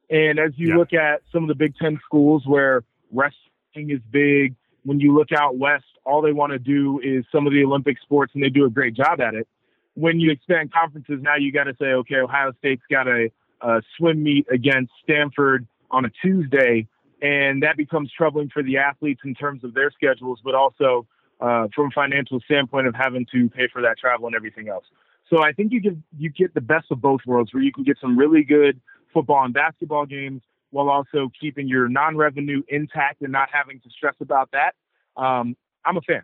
And 0.10 0.39
as 0.39 0.51
you 0.55 0.69
yeah. 0.69 0.77
look 0.77 0.93
at 0.93 1.21
some 1.31 1.43
of 1.43 1.47
the 1.47 1.55
Big 1.55 1.75
Ten 1.77 1.99
schools 2.05 2.43
where 2.45 2.84
wrestling 3.12 3.89
is 3.89 3.99
big, 4.12 4.55
when 4.84 4.99
you 4.99 5.15
look 5.15 5.31
out 5.31 5.57
west, 5.57 5.86
all 6.05 6.21
they 6.21 6.34
want 6.34 6.51
to 6.51 6.60
do 6.60 6.99
is 7.03 7.23
some 7.31 7.45
of 7.47 7.53
the 7.53 7.63
Olympic 7.63 7.97
sports, 8.01 8.31
and 8.34 8.43
they 8.43 8.49
do 8.49 8.65
a 8.65 8.69
great 8.69 8.93
job 8.93 9.21
at 9.21 9.36
it. 9.36 9.47
When 9.93 10.19
you 10.19 10.31
expand 10.31 10.73
conferences, 10.73 11.19
now 11.21 11.36
you 11.36 11.51
got 11.51 11.65
to 11.65 11.75
say, 11.79 11.88
okay, 11.88 12.15
Ohio 12.15 12.53
State's 12.60 12.81
got 12.89 13.07
a, 13.07 13.29
a 13.62 13.81
swim 13.97 14.23
meet 14.23 14.47
against 14.51 14.91
Stanford 15.03 15.67
on 15.91 16.05
a 16.05 16.10
Tuesday, 16.21 16.88
and 17.21 17.62
that 17.63 17.77
becomes 17.77 18.12
troubling 18.12 18.49
for 18.49 18.63
the 18.63 18.77
athletes 18.77 19.21
in 19.23 19.36
terms 19.36 19.63
of 19.63 19.73
their 19.73 19.91
schedules, 19.91 20.39
but 20.43 20.55
also 20.55 21.05
uh, 21.39 21.67
from 21.75 21.88
a 21.88 21.91
financial 21.91 22.39
standpoint 22.41 22.88
of 22.88 22.95
having 22.95 23.25
to 23.31 23.49
pay 23.49 23.67
for 23.71 23.81
that 23.81 23.97
travel 23.99 24.27
and 24.27 24.36
everything 24.36 24.69
else. 24.69 24.86
So 25.32 25.41
I 25.41 25.54
think 25.54 25.72
you 25.72 25.80
get 25.80 25.94
you 26.17 26.30
get 26.30 26.54
the 26.54 26.62
best 26.62 26.88
of 26.91 27.02
both 27.02 27.22
worlds, 27.26 27.54
where 27.54 27.63
you 27.63 27.72
can 27.72 27.84
get 27.84 27.98
some 28.02 28.17
really 28.17 28.44
good 28.44 28.82
football 29.13 29.44
and 29.44 29.54
basketball 29.54 30.06
games 30.06 30.41
while 30.72 30.89
also 30.89 31.32
keeping 31.39 31.67
your 31.67 31.88
non-revenue 31.89 32.63
intact 32.67 33.22
and 33.22 33.32
not 33.32 33.50
having 33.52 33.80
to 33.82 33.89
stress 33.89 34.15
about 34.22 34.50
that. 34.52 34.74
Um, 35.22 35.56
I'm 35.86 35.98
a 35.98 36.02
fan. 36.02 36.24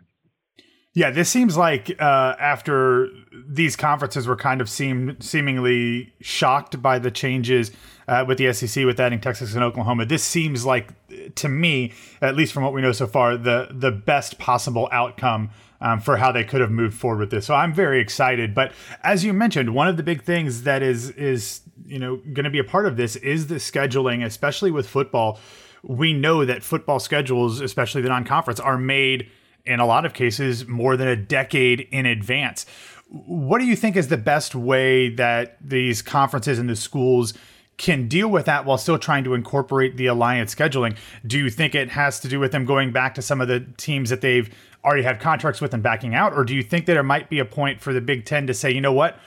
Yeah, 0.94 1.10
this 1.10 1.28
seems 1.28 1.56
like 1.56 1.94
uh, 2.00 2.34
after 2.40 3.08
these 3.46 3.76
conferences 3.76 4.26
were 4.26 4.36
kind 4.36 4.60
of 4.60 4.68
seem 4.68 5.16
seemingly 5.20 6.12
shocked 6.20 6.80
by 6.82 6.98
the 6.98 7.10
changes 7.10 7.70
uh, 8.08 8.24
with 8.26 8.38
the 8.38 8.52
SEC, 8.52 8.84
with 8.84 8.98
adding 8.98 9.20
Texas 9.20 9.54
and 9.54 9.62
Oklahoma. 9.62 10.06
This 10.06 10.24
seems 10.24 10.64
like, 10.64 10.88
to 11.36 11.48
me, 11.48 11.92
at 12.20 12.36
least 12.36 12.52
from 12.52 12.64
what 12.64 12.72
we 12.72 12.80
know 12.80 12.92
so 12.92 13.06
far, 13.06 13.36
the 13.36 13.68
the 13.70 13.92
best 13.92 14.38
possible 14.38 14.88
outcome 14.90 15.50
um, 15.80 16.00
for 16.00 16.16
how 16.16 16.32
they 16.32 16.42
could 16.42 16.60
have 16.60 16.70
moved 16.70 16.96
forward 16.96 17.20
with 17.20 17.30
this. 17.30 17.46
So 17.46 17.54
I'm 17.54 17.72
very 17.72 18.00
excited. 18.00 18.54
But 18.54 18.72
as 19.02 19.24
you 19.24 19.32
mentioned, 19.32 19.74
one 19.74 19.88
of 19.88 19.96
the 19.96 20.02
big 20.02 20.22
things 20.22 20.62
that 20.62 20.82
is 20.82 21.10
is 21.10 21.60
you 21.84 21.98
know 21.98 22.16
going 22.16 22.44
to 22.44 22.50
be 22.50 22.58
a 22.58 22.64
part 22.64 22.86
of 22.86 22.96
this 22.96 23.14
is 23.16 23.46
the 23.48 23.56
scheduling, 23.56 24.24
especially 24.24 24.70
with 24.70 24.88
football. 24.88 25.38
We 25.82 26.12
know 26.12 26.44
that 26.44 26.62
football 26.62 26.98
schedules, 26.98 27.60
especially 27.60 28.02
the 28.02 28.08
non-conference, 28.08 28.58
are 28.58 28.78
made 28.78 29.30
in 29.68 29.80
a 29.80 29.86
lot 29.86 30.04
of 30.04 30.14
cases 30.14 30.66
more 30.66 30.96
than 30.96 31.08
a 31.08 31.16
decade 31.16 31.86
in 31.92 32.06
advance. 32.06 32.66
What 33.08 33.58
do 33.58 33.64
you 33.64 33.76
think 33.76 33.96
is 33.96 34.08
the 34.08 34.16
best 34.16 34.54
way 34.54 35.08
that 35.10 35.56
these 35.60 36.02
conferences 36.02 36.58
and 36.58 36.68
the 36.68 36.76
schools 36.76 37.34
can 37.78 38.08
deal 38.08 38.28
with 38.28 38.44
that 38.46 38.64
while 38.64 38.76
still 38.76 38.98
trying 38.98 39.24
to 39.24 39.34
incorporate 39.34 39.96
the 39.96 40.06
alliance 40.06 40.54
scheduling. 40.54 40.96
Do 41.24 41.38
you 41.38 41.48
think 41.48 41.76
it 41.76 41.90
has 41.90 42.18
to 42.20 42.28
do 42.28 42.40
with 42.40 42.50
them 42.50 42.64
going 42.64 42.90
back 42.90 43.14
to 43.14 43.22
some 43.22 43.40
of 43.40 43.46
the 43.46 43.60
teams 43.76 44.10
that 44.10 44.20
they've 44.20 44.52
already 44.84 45.04
had 45.04 45.20
contracts 45.20 45.60
with 45.60 45.72
and 45.72 45.82
backing 45.82 46.14
out? 46.14 46.32
Or 46.32 46.44
do 46.44 46.54
you 46.54 46.62
think 46.62 46.86
that 46.86 46.94
there 46.94 47.04
might 47.04 47.30
be 47.30 47.38
a 47.38 47.44
point 47.44 47.80
for 47.80 47.92
the 47.92 48.00
Big 48.00 48.24
Ten 48.24 48.48
to 48.48 48.54
say, 48.54 48.72
you 48.72 48.80
know 48.80 48.92
what? 48.92 49.18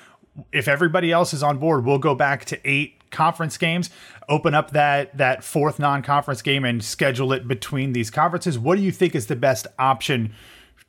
If 0.51 0.67
everybody 0.67 1.13
else 1.13 1.33
is 1.33 1.43
on 1.43 1.59
board, 1.59 1.85
we'll 1.85 1.97
go 1.97 2.13
back 2.13 2.43
to 2.45 2.59
eight 2.69 3.00
conference 3.11 3.57
games, 3.57 3.89
open 4.27 4.55
up 4.55 4.71
that 4.71 5.17
that 5.17 5.43
fourth 5.43 5.79
non-conference 5.79 6.41
game 6.41 6.65
and 6.65 6.83
schedule 6.83 7.33
it 7.33 7.47
between 7.47 7.93
these 7.93 8.09
conferences. 8.09 8.57
What 8.57 8.77
do 8.77 8.81
you 8.81 8.91
think 8.91 9.15
is 9.15 9.27
the 9.27 9.35
best 9.35 9.67
option 9.77 10.33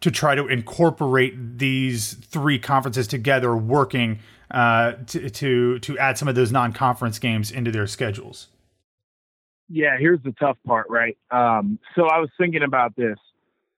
to 0.01 0.11
try 0.11 0.35
to 0.35 0.49
incorporate 0.49 1.59
these 1.59 2.15
three 2.15 2.59
conferences 2.59 3.07
together 3.07 3.57
working 3.57 4.21
uh, 4.51 4.93
to, 5.07 5.31
to 5.31 5.79
to 5.81 5.99
add 5.99 6.19
some 6.19 6.29
of 6.29 6.35
those 6.35 6.53
non-conference 6.53 7.19
games 7.19 7.51
into 7.51 7.71
their 7.71 7.87
schedules? 7.87 8.49
Yeah, 9.69 9.97
here's 9.99 10.23
the 10.23 10.33
tough 10.33 10.59
part, 10.67 10.87
right? 10.91 11.17
Um, 11.31 11.79
so 11.95 12.07
I 12.07 12.19
was 12.19 12.29
thinking 12.39 12.63
about 12.63 12.95
this, 12.95 13.17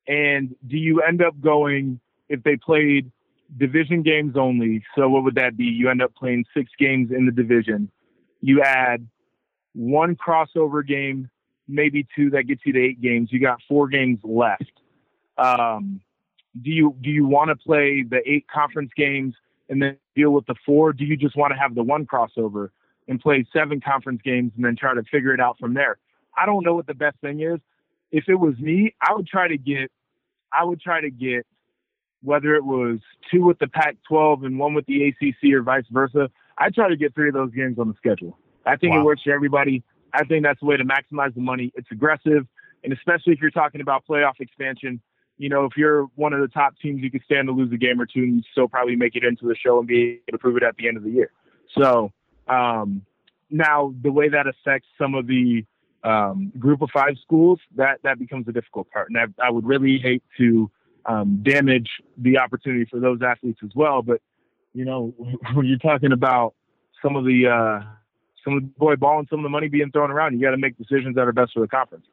and 0.09 0.55
do 0.67 0.77
you 0.77 1.03
end 1.03 1.23
up 1.23 1.41
going 1.41 2.01
if 2.29 2.43
they 2.43 2.57
played 2.57 3.13
division 3.59 4.03
games 4.03 4.35
only? 4.37 4.83
So 4.97 5.09
what 5.09 5.23
would 5.25 5.37
that 5.37 5.57
be? 5.57 5.65
You 5.65 5.91
end 5.91 6.03
up 6.03 6.15
playing 6.15 6.45
six 6.57 6.71
games 6.79 7.13
in 7.13 7.27
the 7.27 7.33
division. 7.33 7.91
You 8.45 8.61
add 8.61 9.09
one 9.73 10.17
crossover 10.17 10.87
game, 10.87 11.31
maybe 11.67 12.07
two 12.15 12.29
that 12.31 12.43
gets 12.43 12.61
you 12.67 12.75
to 12.75 12.79
eight 12.79 13.01
games. 13.01 13.31
You 13.33 13.41
got 13.41 13.59
four 13.67 13.89
games 13.89 14.19
left. 14.23 14.71
Um, 15.39 16.03
do 16.61 16.71
you 16.71 16.95
do 17.01 17.09
you 17.09 17.27
want 17.27 17.49
to 17.49 17.57
play 17.57 18.03
the 18.03 18.21
eight 18.27 18.45
conference 18.55 18.91
games 18.95 19.35
and 19.71 19.81
then 19.81 19.97
deal 20.15 20.29
with 20.29 20.45
the 20.45 20.57
four? 20.67 20.93
Do 20.93 21.07
you 21.07 21.17
just 21.17 21.39
want 21.39 21.55
to 21.55 21.59
have 21.59 21.75
the 21.75 21.83
one 21.83 22.05
crossover 22.05 22.69
and 23.09 23.19
play 23.19 23.47
seven 23.51 23.81
conference 23.81 24.21
games 24.23 24.53
and 24.57 24.65
then 24.67 24.77
try 24.77 24.93
to 24.93 25.03
figure 25.05 25.33
it 25.33 25.41
out 25.41 25.59
from 25.59 25.73
there? 25.73 25.97
I 26.37 26.45
don't 26.45 26.67
know 26.67 26.75
what 26.75 26.87
the 26.87 26.93
best 26.93 27.17
thing 27.23 27.41
is. 27.41 27.61
If 28.13 28.25
it 28.29 28.35
was 28.35 28.59
me, 28.59 28.95
I 29.01 29.15
would 29.15 29.27
try 29.27 29.49
to 29.49 29.57
get 29.57 29.91
I 30.53 30.65
would 30.65 30.83
try 30.83 31.01
to 31.01 31.11
get 31.11 31.47
whether 32.23 32.55
it 32.57 32.65
was 32.65 32.99
two 33.31 33.43
with 33.43 33.59
the 33.59 33.69
Pac-12 33.69 34.45
and 34.45 34.59
one 34.59 34.75
with 34.75 34.85
the 34.85 35.09
ACC 35.09 35.51
or 35.55 35.63
vice 35.63 35.85
versa. 35.91 36.29
I 36.59 36.71
try 36.71 36.89
to 36.89 36.97
get 36.97 37.15
three 37.15 37.29
of 37.29 37.35
those 37.35 37.53
games 37.53 37.79
on 37.79 37.89
the 37.89 37.95
schedule. 37.95 38.39
I 38.67 38.77
think 38.77 38.93
wow. 38.93 39.01
it 39.01 39.05
works 39.05 39.23
for 39.23 39.33
everybody. 39.33 39.83
I 40.13 40.25
think 40.25 40.45
that's 40.45 40.61
the 40.61 40.67
way 40.67 40.77
to 40.77 40.85
maximize 40.85 41.35
the 41.35 41.41
money. 41.41 41.73
It's 41.75 41.89
aggressive, 41.91 42.47
and 42.83 42.93
especially 42.93 43.33
if 43.33 43.41
you're 43.41 43.51
talking 43.51 43.81
about 43.81 44.05
playoff 44.09 44.41
expansion, 44.41 45.01
you 45.37 45.49
know, 45.49 45.65
if 45.65 45.73
you're 45.77 46.05
one 46.15 46.33
of 46.33 46.41
the 46.41 46.49
top 46.49 46.75
teams, 46.81 47.03
you 47.03 47.11
can 47.11 47.21
stand 47.25 47.49
to 47.49 47.53
lose 47.53 47.73
a 47.73 47.77
game 47.77 48.01
or 48.01 48.07
two 48.07 48.23
and 48.23 48.45
still 48.53 48.69
probably 48.69 48.95
make 48.95 49.17
it 49.17 49.25
into 49.25 49.47
the 49.47 49.57
show 49.57 49.79
and 49.79 49.89
be 49.89 50.21
able 50.29 50.33
to 50.33 50.39
prove 50.39 50.57
it 50.57 50.63
at 50.63 50.77
the 50.77 50.87
end 50.87 50.97
of 50.97 51.03
the 51.03 51.11
year. 51.11 51.33
So 51.77 52.13
um, 52.47 53.05
now 53.51 53.93
the 54.03 54.13
way 54.13 54.29
that 54.29 54.47
affects 54.47 54.87
some 54.97 55.15
of 55.15 55.27
the 55.27 55.65
um, 56.05 56.53
group 56.59 56.83
of 56.83 56.91
five 56.93 57.17
schools, 57.23 57.59
that 57.77 57.99
that 58.05 58.19
becomes 58.19 58.47
a 58.47 58.53
difficult 58.53 58.91
part, 58.91 59.09
and 59.09 59.19
I, 59.19 59.47
I 59.47 59.51
would 59.51 59.67
really 59.67 59.99
hate 59.99 60.23
to 60.39 60.71
um, 61.07 61.41
damage 61.43 61.89
the 62.17 62.39
opportunity 62.39 62.85
for 62.85 63.01
those 63.01 63.21
athletes 63.23 63.61
as 63.65 63.71
well. 63.75 64.03
But 64.03 64.21
you 64.75 64.85
know, 64.85 65.15
when 65.55 65.67
you're 65.67 65.79
talking 65.79 66.13
about 66.13 66.55
some 67.03 67.17
of 67.17 67.25
the 67.25 67.47
uh, 67.49 67.87
some 68.45 68.57
of 68.57 68.63
the 68.63 68.69
boy 68.79 68.97
ball 68.97 69.21
and 69.21 69.29
some 69.31 69.39
of 69.39 69.45
the 69.45 69.49
money 69.49 69.69
being 69.69 69.91
thrown 69.91 70.11
around, 70.11 70.35
you 70.35 70.43
got 70.43 70.51
to 70.51 70.59
make 70.59 70.77
decisions 70.77 71.15
that 71.15 71.27
are 71.27 71.33
best 71.33 71.53
for 71.55 71.61
the 71.61 71.69
conference. 71.69 72.05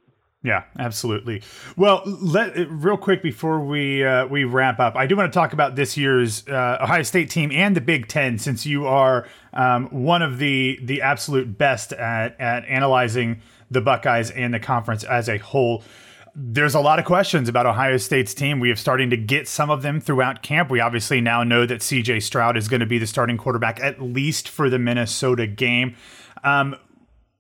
Yeah, 0.44 0.64
absolutely. 0.80 1.44
Well, 1.78 2.02
let 2.06 2.56
real 2.72 2.98
quick 2.98 3.22
before 3.22 3.60
we 3.60 4.04
uh, 4.04 4.26
we 4.26 4.44
wrap 4.44 4.80
up, 4.80 4.96
I 4.96 5.06
do 5.06 5.16
want 5.16 5.32
to 5.32 5.38
talk 5.38 5.54
about 5.54 5.76
this 5.76 5.98
year's 5.98 6.48
uh, 6.48 6.80
Ohio 6.82 7.04
State 7.04 7.30
team 7.30 7.52
and 7.52 7.76
the 7.76 7.82
Big 7.82 8.08
Ten, 8.08 8.40
since 8.40 8.66
you 8.66 8.88
are 8.88 9.28
um, 9.54 9.88
one 9.90 10.24
of 10.24 10.40
the 10.40 10.80
the 10.82 11.04
absolute 11.04 11.60
best 11.60 11.94
at 11.94 12.40
at 12.42 12.66
analyzing 12.66 13.42
the 13.70 13.82
Buckeyes 13.82 14.32
and 14.32 14.52
the 14.52 14.60
conference 14.60 15.04
as 15.04 15.30
a 15.30 15.38
whole. 15.38 15.84
There's 16.34 16.76
a 16.76 16.80
lot 16.80 16.98
of 16.98 17.06
questions 17.06 17.50
about 17.50 17.66
Ohio 17.66 17.98
State's 17.98 18.34
team. 18.34 18.60
We 18.60 18.70
have 18.70 18.80
starting 18.80 19.10
to 19.10 19.18
get 19.18 19.48
some 19.48 19.70
of 19.70 19.82
them 19.82 20.00
throughout 20.00 20.42
camp. 20.42 20.72
We 20.72 20.80
obviously 20.80 21.20
now 21.20 21.44
know 21.44 21.66
that 21.66 21.82
C.J. 21.82 22.22
Stroud 22.22 22.56
is 22.56 22.70
going 22.70 22.80
to 22.80 22.86
be 22.86 22.98
the 22.98 23.08
starting 23.08 23.38
quarterback 23.38 23.82
at 23.82 24.02
least 24.02 24.48
for 24.48 24.70
the 24.70 24.80
Minnesota 24.80 25.46
game. 25.46 25.96
Um, 26.44 26.76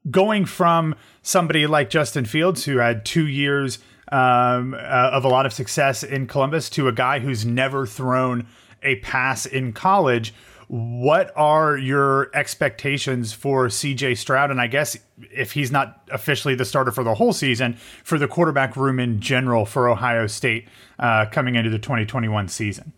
going 0.09 0.45
from 0.45 0.95
somebody 1.21 1.67
like 1.67 1.89
Justin 1.89 2.25
Fields, 2.25 2.65
who 2.65 2.77
had 2.77 3.05
two 3.05 3.27
years 3.27 3.79
um, 4.11 4.73
uh, 4.73 4.77
of 4.77 5.23
a 5.23 5.29
lot 5.29 5.45
of 5.45 5.53
success 5.53 6.03
in 6.03 6.27
Columbus, 6.27 6.69
to 6.71 6.87
a 6.87 6.91
guy 6.91 7.19
who's 7.19 7.45
never 7.45 7.85
thrown 7.85 8.47
a 8.83 8.95
pass 8.97 9.45
in 9.45 9.71
college. 9.73 10.33
What 10.71 11.33
are 11.35 11.75
your 11.75 12.33
expectations 12.33 13.33
for 13.33 13.67
CJ 13.67 14.17
Stroud? 14.17 14.51
And 14.51 14.61
I 14.61 14.67
guess 14.67 14.97
if 15.19 15.51
he's 15.51 15.69
not 15.69 16.07
officially 16.09 16.55
the 16.55 16.63
starter 16.63 16.91
for 16.91 17.03
the 17.03 17.13
whole 17.13 17.33
season, 17.33 17.73
for 17.73 18.17
the 18.17 18.25
quarterback 18.25 18.77
room 18.77 18.97
in 18.97 19.19
general 19.19 19.65
for 19.65 19.89
Ohio 19.89 20.27
State 20.27 20.69
uh, 20.97 21.25
coming 21.29 21.55
into 21.55 21.69
the 21.69 21.77
2021 21.77 22.47
season? 22.47 22.93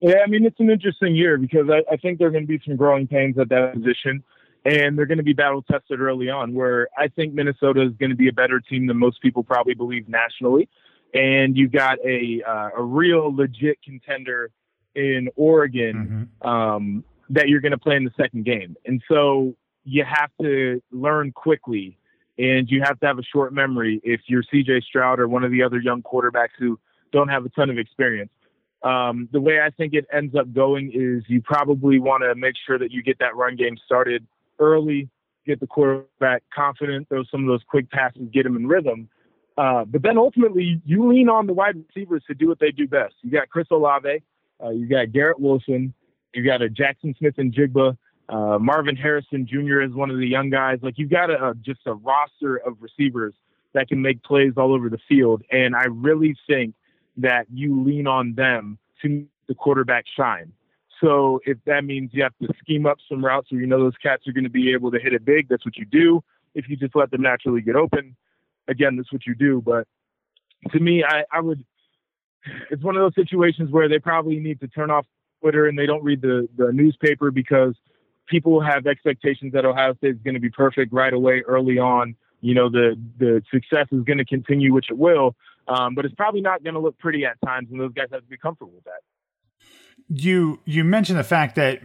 Yeah, 0.00 0.16
I 0.24 0.28
mean, 0.28 0.44
it's 0.44 0.58
an 0.58 0.68
interesting 0.68 1.14
year 1.14 1.38
because 1.38 1.68
I, 1.70 1.84
I 1.92 1.96
think 1.96 2.18
there 2.18 2.26
are 2.26 2.32
going 2.32 2.42
to 2.42 2.48
be 2.48 2.60
some 2.66 2.74
growing 2.74 3.06
pains 3.06 3.38
at 3.38 3.48
that 3.50 3.74
position 3.74 4.24
and 4.64 4.98
they're 4.98 5.06
going 5.06 5.18
to 5.18 5.24
be 5.24 5.32
battle 5.32 5.62
tested 5.62 6.00
early 6.00 6.28
on. 6.28 6.54
Where 6.54 6.88
I 6.98 7.06
think 7.06 7.34
Minnesota 7.34 7.82
is 7.82 7.92
going 8.00 8.10
to 8.10 8.16
be 8.16 8.26
a 8.26 8.32
better 8.32 8.58
team 8.58 8.88
than 8.88 8.96
most 8.96 9.22
people 9.22 9.44
probably 9.44 9.74
believe 9.74 10.08
nationally, 10.08 10.68
and 11.14 11.56
you've 11.56 11.70
got 11.70 11.98
a 12.04 12.42
uh, 12.44 12.70
a 12.76 12.82
real 12.82 13.32
legit 13.32 13.78
contender 13.84 14.50
in 14.96 15.28
Oregon 15.36 16.28
mm-hmm. 16.42 16.48
um, 16.48 17.04
that 17.30 17.48
you're 17.48 17.60
going 17.60 17.72
to 17.72 17.78
play 17.78 17.96
in 17.96 18.04
the 18.04 18.12
second 18.16 18.44
game, 18.44 18.76
and 18.84 19.02
so 19.08 19.54
you 19.84 20.04
have 20.04 20.30
to 20.42 20.82
learn 20.90 21.30
quickly, 21.32 21.96
and 22.38 22.68
you 22.68 22.82
have 22.82 22.98
to 23.00 23.06
have 23.06 23.18
a 23.18 23.22
short 23.22 23.52
memory 23.52 24.00
if 24.02 24.22
you're 24.26 24.42
C.J. 24.50 24.80
Stroud 24.80 25.20
or 25.20 25.28
one 25.28 25.44
of 25.44 25.52
the 25.52 25.62
other 25.62 25.78
young 25.78 26.02
quarterbacks 26.02 26.56
who 26.58 26.78
don't 27.12 27.28
have 27.28 27.44
a 27.44 27.48
ton 27.50 27.70
of 27.70 27.78
experience. 27.78 28.30
Um, 28.82 29.28
the 29.32 29.40
way 29.40 29.60
I 29.60 29.70
think 29.70 29.94
it 29.94 30.06
ends 30.12 30.34
up 30.34 30.52
going 30.52 30.90
is 30.92 31.24
you 31.28 31.40
probably 31.40 31.98
want 31.98 32.22
to 32.22 32.34
make 32.34 32.54
sure 32.66 32.78
that 32.78 32.90
you 32.90 33.02
get 33.02 33.18
that 33.20 33.34
run 33.34 33.56
game 33.56 33.76
started 33.84 34.26
early, 34.58 35.08
get 35.46 35.60
the 35.60 35.66
quarterback 35.66 36.42
confident, 36.54 37.08
throw 37.08 37.24
some 37.30 37.42
of 37.42 37.46
those 37.46 37.62
quick 37.68 37.90
passes, 37.90 38.28
get 38.32 38.44
him 38.44 38.56
in 38.56 38.66
rhythm. 38.66 39.08
Uh, 39.56 39.84
but 39.84 40.02
then 40.02 40.18
ultimately, 40.18 40.82
you 40.84 41.08
lean 41.08 41.28
on 41.28 41.46
the 41.46 41.52
wide 41.52 41.76
receivers 41.88 42.22
to 42.26 42.34
do 42.34 42.48
what 42.48 42.58
they 42.58 42.70
do 42.70 42.86
best. 42.86 43.14
You 43.22 43.30
got 43.30 43.48
Chris 43.48 43.66
Olave, 43.70 44.22
uh, 44.62 44.70
you 44.70 44.86
got 44.86 45.12
Garrett 45.12 45.40
Wilson, 45.40 45.94
you 46.34 46.44
got 46.44 46.62
a 46.62 46.68
Jackson 46.68 47.14
Smith-Njigba, 47.18 47.96
uh, 48.28 48.58
Marvin 48.58 48.96
Harrison 48.96 49.46
Jr. 49.46 49.82
is 49.82 49.92
one 49.92 50.10
of 50.10 50.18
the 50.18 50.26
young 50.26 50.50
guys. 50.50 50.78
Like 50.82 50.94
you've 50.98 51.10
got 51.10 51.30
a, 51.30 51.50
a, 51.50 51.54
just 51.54 51.80
a 51.86 51.94
roster 51.94 52.56
of 52.56 52.76
receivers 52.80 53.34
that 53.72 53.88
can 53.88 54.02
make 54.02 54.22
plays 54.22 54.52
all 54.56 54.74
over 54.74 54.88
the 54.88 54.98
field, 55.08 55.42
and 55.50 55.76
I 55.76 55.84
really 55.84 56.34
think 56.46 56.74
that 57.18 57.46
you 57.52 57.82
lean 57.82 58.06
on 58.06 58.34
them 58.34 58.78
to 59.02 59.26
the 59.48 59.54
quarterback 59.54 60.04
shine. 60.16 60.52
So 61.00 61.40
if 61.44 61.58
that 61.66 61.84
means 61.84 62.10
you 62.12 62.22
have 62.22 62.36
to 62.42 62.48
scheme 62.58 62.86
up 62.86 62.98
some 63.08 63.24
routes 63.24 63.50
where 63.50 63.60
you 63.60 63.66
know 63.66 63.78
those 63.78 63.96
cats 64.02 64.26
are 64.26 64.32
going 64.32 64.44
to 64.44 64.50
be 64.50 64.72
able 64.72 64.90
to 64.90 64.98
hit 64.98 65.12
it 65.12 65.24
big, 65.24 65.48
that's 65.48 65.64
what 65.64 65.76
you 65.76 65.84
do. 65.84 66.22
If 66.54 66.68
you 66.68 66.76
just 66.76 66.96
let 66.96 67.10
them 67.10 67.22
naturally 67.22 67.60
get 67.60 67.76
open, 67.76 68.16
again, 68.66 68.96
that's 68.96 69.12
what 69.12 69.26
you 69.26 69.34
do. 69.34 69.62
But 69.64 69.86
to 70.72 70.80
me, 70.80 71.04
I, 71.04 71.24
I 71.30 71.40
would. 71.40 71.64
It's 72.70 72.82
one 72.82 72.96
of 72.96 73.02
those 73.02 73.14
situations 73.14 73.70
where 73.70 73.88
they 73.88 73.98
probably 73.98 74.38
need 74.38 74.60
to 74.60 74.68
turn 74.68 74.90
off 74.90 75.06
Twitter 75.40 75.66
and 75.66 75.78
they 75.78 75.86
don't 75.86 76.02
read 76.02 76.22
the 76.22 76.48
the 76.56 76.72
newspaper 76.72 77.30
because 77.30 77.74
people 78.26 78.60
have 78.60 78.86
expectations 78.86 79.52
that 79.52 79.64
Ohio 79.64 79.94
State 79.94 80.16
is 80.16 80.22
going 80.24 80.34
to 80.34 80.40
be 80.40 80.50
perfect 80.50 80.92
right 80.92 81.12
away 81.12 81.42
early 81.46 81.78
on. 81.78 82.14
You 82.40 82.54
know, 82.54 82.68
the 82.68 83.00
the 83.18 83.42
success 83.50 83.86
is 83.92 84.02
going 84.04 84.18
to 84.18 84.24
continue, 84.24 84.72
which 84.72 84.90
it 84.90 84.98
will, 84.98 85.34
um, 85.68 85.94
but 85.94 86.04
it's 86.04 86.14
probably 86.14 86.40
not 86.40 86.62
going 86.62 86.74
to 86.74 86.80
look 86.80 86.98
pretty 86.98 87.24
at 87.24 87.36
times, 87.44 87.68
and 87.70 87.80
those 87.80 87.92
guys 87.92 88.06
have 88.12 88.22
to 88.22 88.28
be 88.28 88.36
comfortable 88.36 88.72
with 88.74 88.84
that 88.84 89.00
you 90.08 90.60
you 90.64 90.84
mentioned 90.84 91.18
the 91.18 91.24
fact 91.24 91.56
that 91.56 91.80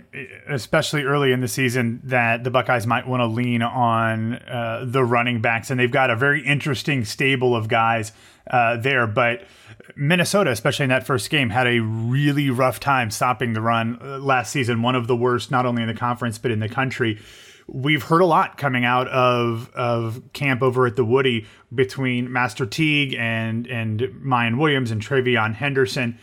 especially 0.48 1.04
early 1.04 1.32
in 1.32 1.42
the 1.42 1.48
season 1.48 2.02
that 2.04 2.44
the 2.44 2.52
Buckeyes 2.52 2.86
might 2.86 3.08
want 3.08 3.22
to 3.22 3.26
lean 3.26 3.64
on 3.64 4.34
uh, 4.34 4.86
the 4.88 5.04
running 5.04 5.42
backs 5.42 5.72
and 5.72 5.80
they've 5.80 5.92
got 5.92 6.12
a 6.12 6.16
very 6.16 6.46
interesting 6.46 7.04
stable 7.04 7.56
of 7.56 7.68
guys 7.68 8.12
uh, 8.50 8.78
there. 8.78 9.08
But 9.08 9.44
Minnesota 9.96 10.52
especially 10.52 10.84
in 10.84 10.90
that 10.90 11.06
first 11.06 11.32
game 11.32 11.50
had 11.50 11.66
a 11.66 11.80
really 11.80 12.52
rough 12.52 12.80
time 12.80 13.10
stopping 13.10 13.54
the 13.54 13.62
run 13.62 13.98
uh, 14.00 14.20
last 14.20 14.52
season. 14.52 14.84
One 14.84 14.96
of 14.96 15.08
the 15.08 15.16
worst 15.16 15.50
not 15.50 15.66
only 15.66 15.82
in 15.82 15.88
the 15.88 15.96
conference 15.96 16.38
but 16.38 16.52
in 16.52 16.60
the 16.60 16.70
country. 16.70 17.20
We've 17.68 18.04
heard 18.04 18.22
a 18.22 18.26
lot 18.26 18.58
coming 18.58 18.86
out 18.86 19.08
of 19.08 19.72
of 19.74 20.22
camp 20.34 20.62
over 20.62 20.86
at 20.86 20.96
the 20.96 21.06
Woody 21.06 21.48
between 21.74 22.32
Master 22.32 22.68
Teague 22.68 23.16
and 23.16 23.66
and 23.66 24.00
Miyan 24.24 24.60
Williams 24.60 24.92
and 24.92 25.02
TreVeyon 25.02 25.56
Henderson 25.56 26.20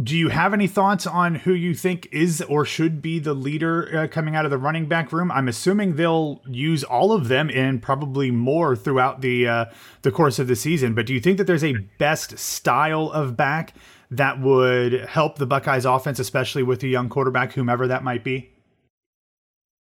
do 0.00 0.16
you 0.16 0.30
have 0.30 0.54
any 0.54 0.66
thoughts 0.66 1.06
on 1.06 1.34
who 1.34 1.52
you 1.52 1.74
think 1.74 2.08
is 2.10 2.40
or 2.42 2.64
should 2.64 3.02
be 3.02 3.18
the 3.18 3.34
leader 3.34 3.98
uh, 3.98 4.06
coming 4.08 4.34
out 4.34 4.44
of 4.46 4.50
the 4.50 4.56
running 4.56 4.86
back 4.86 5.12
room? 5.12 5.30
I'm 5.30 5.48
assuming 5.48 5.96
they'll 5.96 6.40
use 6.48 6.82
all 6.82 7.12
of 7.12 7.28
them 7.28 7.50
and 7.50 7.82
probably 7.82 8.30
more 8.30 8.74
throughout 8.74 9.20
the 9.20 9.46
uh, 9.46 9.64
the 10.00 10.10
course 10.10 10.38
of 10.38 10.48
the 10.48 10.56
season. 10.56 10.94
But 10.94 11.06
do 11.06 11.12
you 11.12 11.20
think 11.20 11.36
that 11.38 11.46
there's 11.46 11.64
a 11.64 11.74
best 11.98 12.38
style 12.38 13.10
of 13.10 13.36
back 13.36 13.74
that 14.10 14.40
would 14.40 14.92
help 15.06 15.36
the 15.36 15.46
Buckeyes 15.46 15.84
offense, 15.84 16.18
especially 16.18 16.62
with 16.62 16.82
a 16.82 16.88
young 16.88 17.08
quarterback, 17.08 17.52
whomever 17.52 17.86
that 17.86 18.02
might 18.02 18.24
be? 18.24 18.50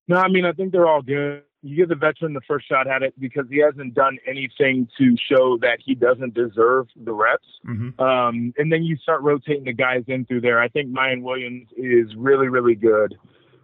No, 0.06 0.18
I 0.18 0.28
mean 0.28 0.44
I 0.44 0.52
think 0.52 0.70
they're 0.70 0.86
all 0.86 1.02
good. 1.02 1.42
You 1.66 1.76
give 1.76 1.88
the 1.88 1.94
veteran 1.94 2.32
the 2.32 2.40
first 2.46 2.68
shot 2.68 2.86
at 2.86 3.02
it 3.02 3.14
because 3.18 3.46
he 3.50 3.58
hasn't 3.58 3.94
done 3.94 4.18
anything 4.26 4.88
to 4.98 5.16
show 5.28 5.58
that 5.62 5.78
he 5.84 5.94
doesn't 5.94 6.34
deserve 6.34 6.88
the 6.96 7.12
reps. 7.12 7.46
Mm-hmm. 7.66 8.00
Um, 8.00 8.54
and 8.56 8.72
then 8.72 8.82
you 8.82 8.96
start 8.96 9.22
rotating 9.22 9.64
the 9.64 9.72
guys 9.72 10.04
in 10.06 10.24
through 10.24 10.42
there. 10.42 10.60
I 10.60 10.68
think 10.68 10.90
Miyan 10.90 11.22
Williams 11.22 11.68
is 11.76 12.14
really, 12.16 12.48
really 12.48 12.74
good. 12.74 13.16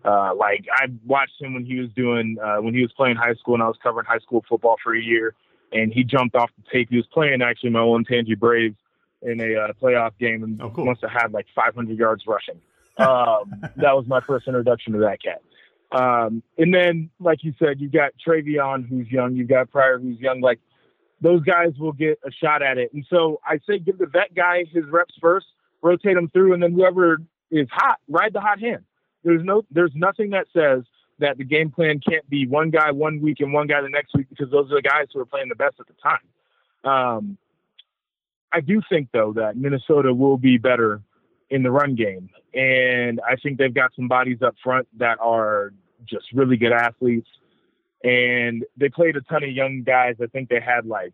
Uh, 0.04 0.34
like 0.34 0.66
I 0.72 0.86
watched 1.06 1.40
him 1.40 1.54
when 1.54 1.64
he 1.64 1.78
was 1.78 1.90
doing 1.94 2.36
uh, 2.42 2.60
when 2.60 2.74
he 2.74 2.82
was 2.82 2.92
playing 2.92 3.16
high 3.16 3.34
school, 3.34 3.54
and 3.54 3.62
I 3.62 3.68
was 3.68 3.76
covering 3.82 4.06
high 4.06 4.18
school 4.18 4.44
football 4.48 4.76
for 4.82 4.94
a 4.94 5.00
year. 5.00 5.34
And 5.72 5.92
he 5.92 6.04
jumped 6.04 6.34
off 6.34 6.50
the 6.56 6.70
tape. 6.70 6.88
He 6.90 6.96
was 6.96 7.06
playing 7.06 7.40
actually 7.40 7.70
my 7.70 7.78
Olentangy 7.78 8.38
Braves 8.38 8.76
in 9.22 9.40
a 9.40 9.54
uh, 9.54 9.72
playoff 9.80 10.12
game, 10.18 10.42
and 10.42 10.60
oh, 10.60 10.70
cool. 10.70 10.84
must 10.84 11.00
have 11.02 11.10
had 11.10 11.32
like 11.32 11.46
500 11.54 11.96
yards 11.96 12.24
rushing. 12.26 12.60
Um, 12.98 13.62
that 13.76 13.96
was 13.96 14.04
my 14.06 14.20
first 14.20 14.46
introduction 14.46 14.92
to 14.94 14.98
that 15.00 15.22
cat. 15.22 15.40
Um, 15.92 16.42
and 16.56 16.72
then, 16.72 17.10
like 17.20 17.44
you 17.44 17.52
said, 17.58 17.80
you 17.80 17.88
got 17.88 18.12
TreVeyon, 18.26 18.88
who's 18.88 19.08
young. 19.10 19.36
You 19.36 19.44
got 19.44 19.70
Pryor, 19.70 19.98
who's 19.98 20.18
young. 20.18 20.40
Like 20.40 20.58
those 21.20 21.42
guys 21.42 21.72
will 21.78 21.92
get 21.92 22.18
a 22.24 22.30
shot 22.30 22.62
at 22.62 22.78
it. 22.78 22.92
And 22.92 23.06
so 23.08 23.40
I 23.46 23.58
say, 23.68 23.78
give 23.78 23.98
the 23.98 24.06
vet 24.06 24.34
guy 24.34 24.64
his 24.72 24.84
reps 24.90 25.14
first, 25.20 25.46
rotate 25.82 26.16
him 26.16 26.28
through, 26.30 26.54
and 26.54 26.62
then 26.62 26.72
whoever 26.72 27.18
is 27.50 27.68
hot, 27.70 27.98
ride 28.08 28.32
the 28.32 28.40
hot 28.40 28.58
hand. 28.58 28.84
There's 29.22 29.44
no, 29.44 29.62
there's 29.70 29.92
nothing 29.94 30.30
that 30.30 30.46
says 30.52 30.82
that 31.20 31.38
the 31.38 31.44
game 31.44 31.70
plan 31.70 32.00
can't 32.00 32.28
be 32.28 32.46
one 32.46 32.70
guy 32.70 32.90
one 32.90 33.20
week 33.20 33.38
and 33.40 33.52
one 33.52 33.68
guy 33.68 33.80
the 33.80 33.88
next 33.88 34.14
week 34.14 34.28
because 34.30 34.50
those 34.50 34.70
are 34.72 34.76
the 34.76 34.82
guys 34.82 35.06
who 35.12 35.20
are 35.20 35.26
playing 35.26 35.48
the 35.48 35.54
best 35.54 35.76
at 35.78 35.86
the 35.86 35.94
time. 36.02 36.90
Um, 36.90 37.38
I 38.52 38.60
do 38.60 38.82
think 38.88 39.08
though 39.12 39.32
that 39.34 39.56
Minnesota 39.56 40.12
will 40.12 40.36
be 40.36 40.58
better 40.58 41.00
in 41.50 41.62
the 41.62 41.70
run 41.70 41.94
game, 41.94 42.30
and 42.52 43.20
I 43.20 43.36
think 43.36 43.58
they've 43.58 43.72
got 43.72 43.94
some 43.94 44.08
bodies 44.08 44.42
up 44.42 44.56
front 44.64 44.88
that 44.98 45.18
are 45.20 45.72
just 46.04 46.26
really 46.32 46.56
good 46.56 46.72
athletes. 46.72 47.28
And 48.04 48.64
they 48.76 48.88
played 48.88 49.16
a 49.16 49.20
ton 49.22 49.44
of 49.44 49.50
young 49.50 49.82
guys. 49.84 50.16
I 50.20 50.26
think 50.26 50.48
they 50.48 50.60
had 50.60 50.86
like 50.86 51.12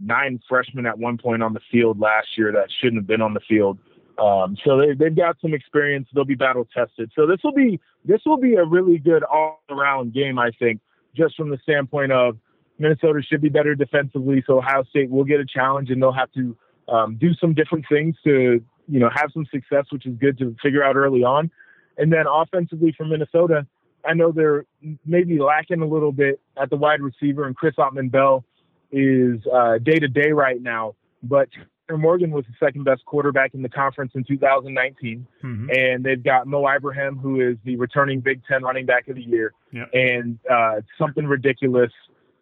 nine 0.00 0.40
freshmen 0.48 0.86
at 0.86 0.98
one 0.98 1.18
point 1.18 1.42
on 1.42 1.54
the 1.54 1.60
field 1.70 1.98
last 1.98 2.28
year 2.36 2.52
that 2.52 2.68
shouldn't 2.80 3.00
have 3.00 3.06
been 3.06 3.22
on 3.22 3.34
the 3.34 3.40
field. 3.48 3.78
Um, 4.18 4.56
so 4.64 4.78
they, 4.78 4.94
they've 4.94 5.14
got 5.14 5.36
some 5.40 5.54
experience. 5.54 6.08
They'll 6.14 6.24
be 6.24 6.34
battle 6.34 6.66
tested. 6.74 7.10
So 7.14 7.26
this 7.26 7.38
will 7.44 7.52
be 7.52 7.80
this 8.04 8.20
will 8.24 8.38
be 8.38 8.54
a 8.54 8.64
really 8.64 8.98
good 8.98 9.22
all 9.22 9.62
around 9.70 10.14
game. 10.14 10.38
I 10.38 10.50
think 10.58 10.80
just 11.14 11.36
from 11.36 11.50
the 11.50 11.58
standpoint 11.62 12.12
of 12.12 12.38
Minnesota 12.78 13.20
should 13.22 13.40
be 13.40 13.48
better 13.48 13.74
defensively. 13.74 14.42
So 14.46 14.58
Ohio 14.58 14.84
State 14.84 15.10
will 15.10 15.24
get 15.24 15.40
a 15.40 15.46
challenge 15.46 15.90
and 15.90 16.00
they'll 16.02 16.12
have 16.12 16.32
to 16.32 16.56
um, 16.88 17.16
do 17.16 17.34
some 17.34 17.54
different 17.54 17.86
things 17.88 18.16
to 18.24 18.62
you 18.88 19.00
know 19.00 19.10
have 19.14 19.30
some 19.32 19.46
success, 19.50 19.86
which 19.90 20.06
is 20.06 20.16
good 20.18 20.38
to 20.38 20.56
figure 20.62 20.82
out 20.82 20.96
early 20.96 21.22
on. 21.22 21.50
And 21.98 22.12
then 22.12 22.24
offensively 22.30 22.94
for 22.96 23.04
Minnesota, 23.04 23.66
I 24.06 24.14
know 24.14 24.32
they're 24.32 24.64
maybe 25.04 25.38
lacking 25.38 25.82
a 25.82 25.86
little 25.86 26.12
bit 26.12 26.40
at 26.60 26.70
the 26.70 26.76
wide 26.76 27.00
receiver, 27.00 27.46
and 27.46 27.56
Chris 27.56 27.74
Autman-Bell 27.76 28.44
is 28.92 29.40
day 29.82 29.98
to 29.98 30.08
day 30.08 30.32
right 30.32 30.60
now. 30.60 30.94
But 31.22 31.48
Morgan 31.90 32.30
was 32.30 32.44
the 32.46 32.66
second 32.66 32.84
best 32.84 33.04
quarterback 33.04 33.54
in 33.54 33.62
the 33.62 33.68
conference 33.68 34.12
in 34.14 34.24
2019, 34.24 35.26
mm-hmm. 35.44 35.70
and 35.70 36.04
they've 36.04 36.22
got 36.22 36.46
Mo 36.46 36.66
Ibrahim, 36.68 37.16
who 37.16 37.40
is 37.40 37.56
the 37.64 37.76
returning 37.76 38.20
Big 38.20 38.42
Ten 38.48 38.62
running 38.62 38.86
back 38.86 39.06
of 39.08 39.16
the 39.16 39.22
year, 39.22 39.52
yep. 39.72 39.88
and 39.92 40.38
uh, 40.50 40.80
something 40.98 41.26
ridiculous 41.26 41.92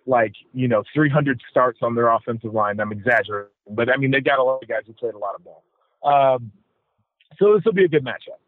like 0.07 0.33
you 0.53 0.69
know 0.69 0.83
300 0.95 1.41
starts 1.51 1.81
on 1.83 1.95
their 1.95 2.09
offensive 2.09 2.55
line. 2.55 2.81
I'm 2.81 2.93
exaggerating, 2.93 3.51
but 3.71 3.91
I 3.91 3.97
mean 3.97 4.11
they've 4.11 4.25
got 4.25 4.39
a 4.39 4.43
lot 4.43 4.63
of 4.63 4.69
guys 4.69 4.83
who 4.87 4.93
played 4.95 5.15
a 5.15 5.19
lot 5.19 5.35
of 5.35 5.45
ball. 5.45 5.63
Um, 6.05 6.53
so 7.39 7.55
this 7.55 7.65
will 7.65 7.73
be 7.73 7.85
a 7.85 7.89
good 7.89 8.05
matchup. 8.05 8.39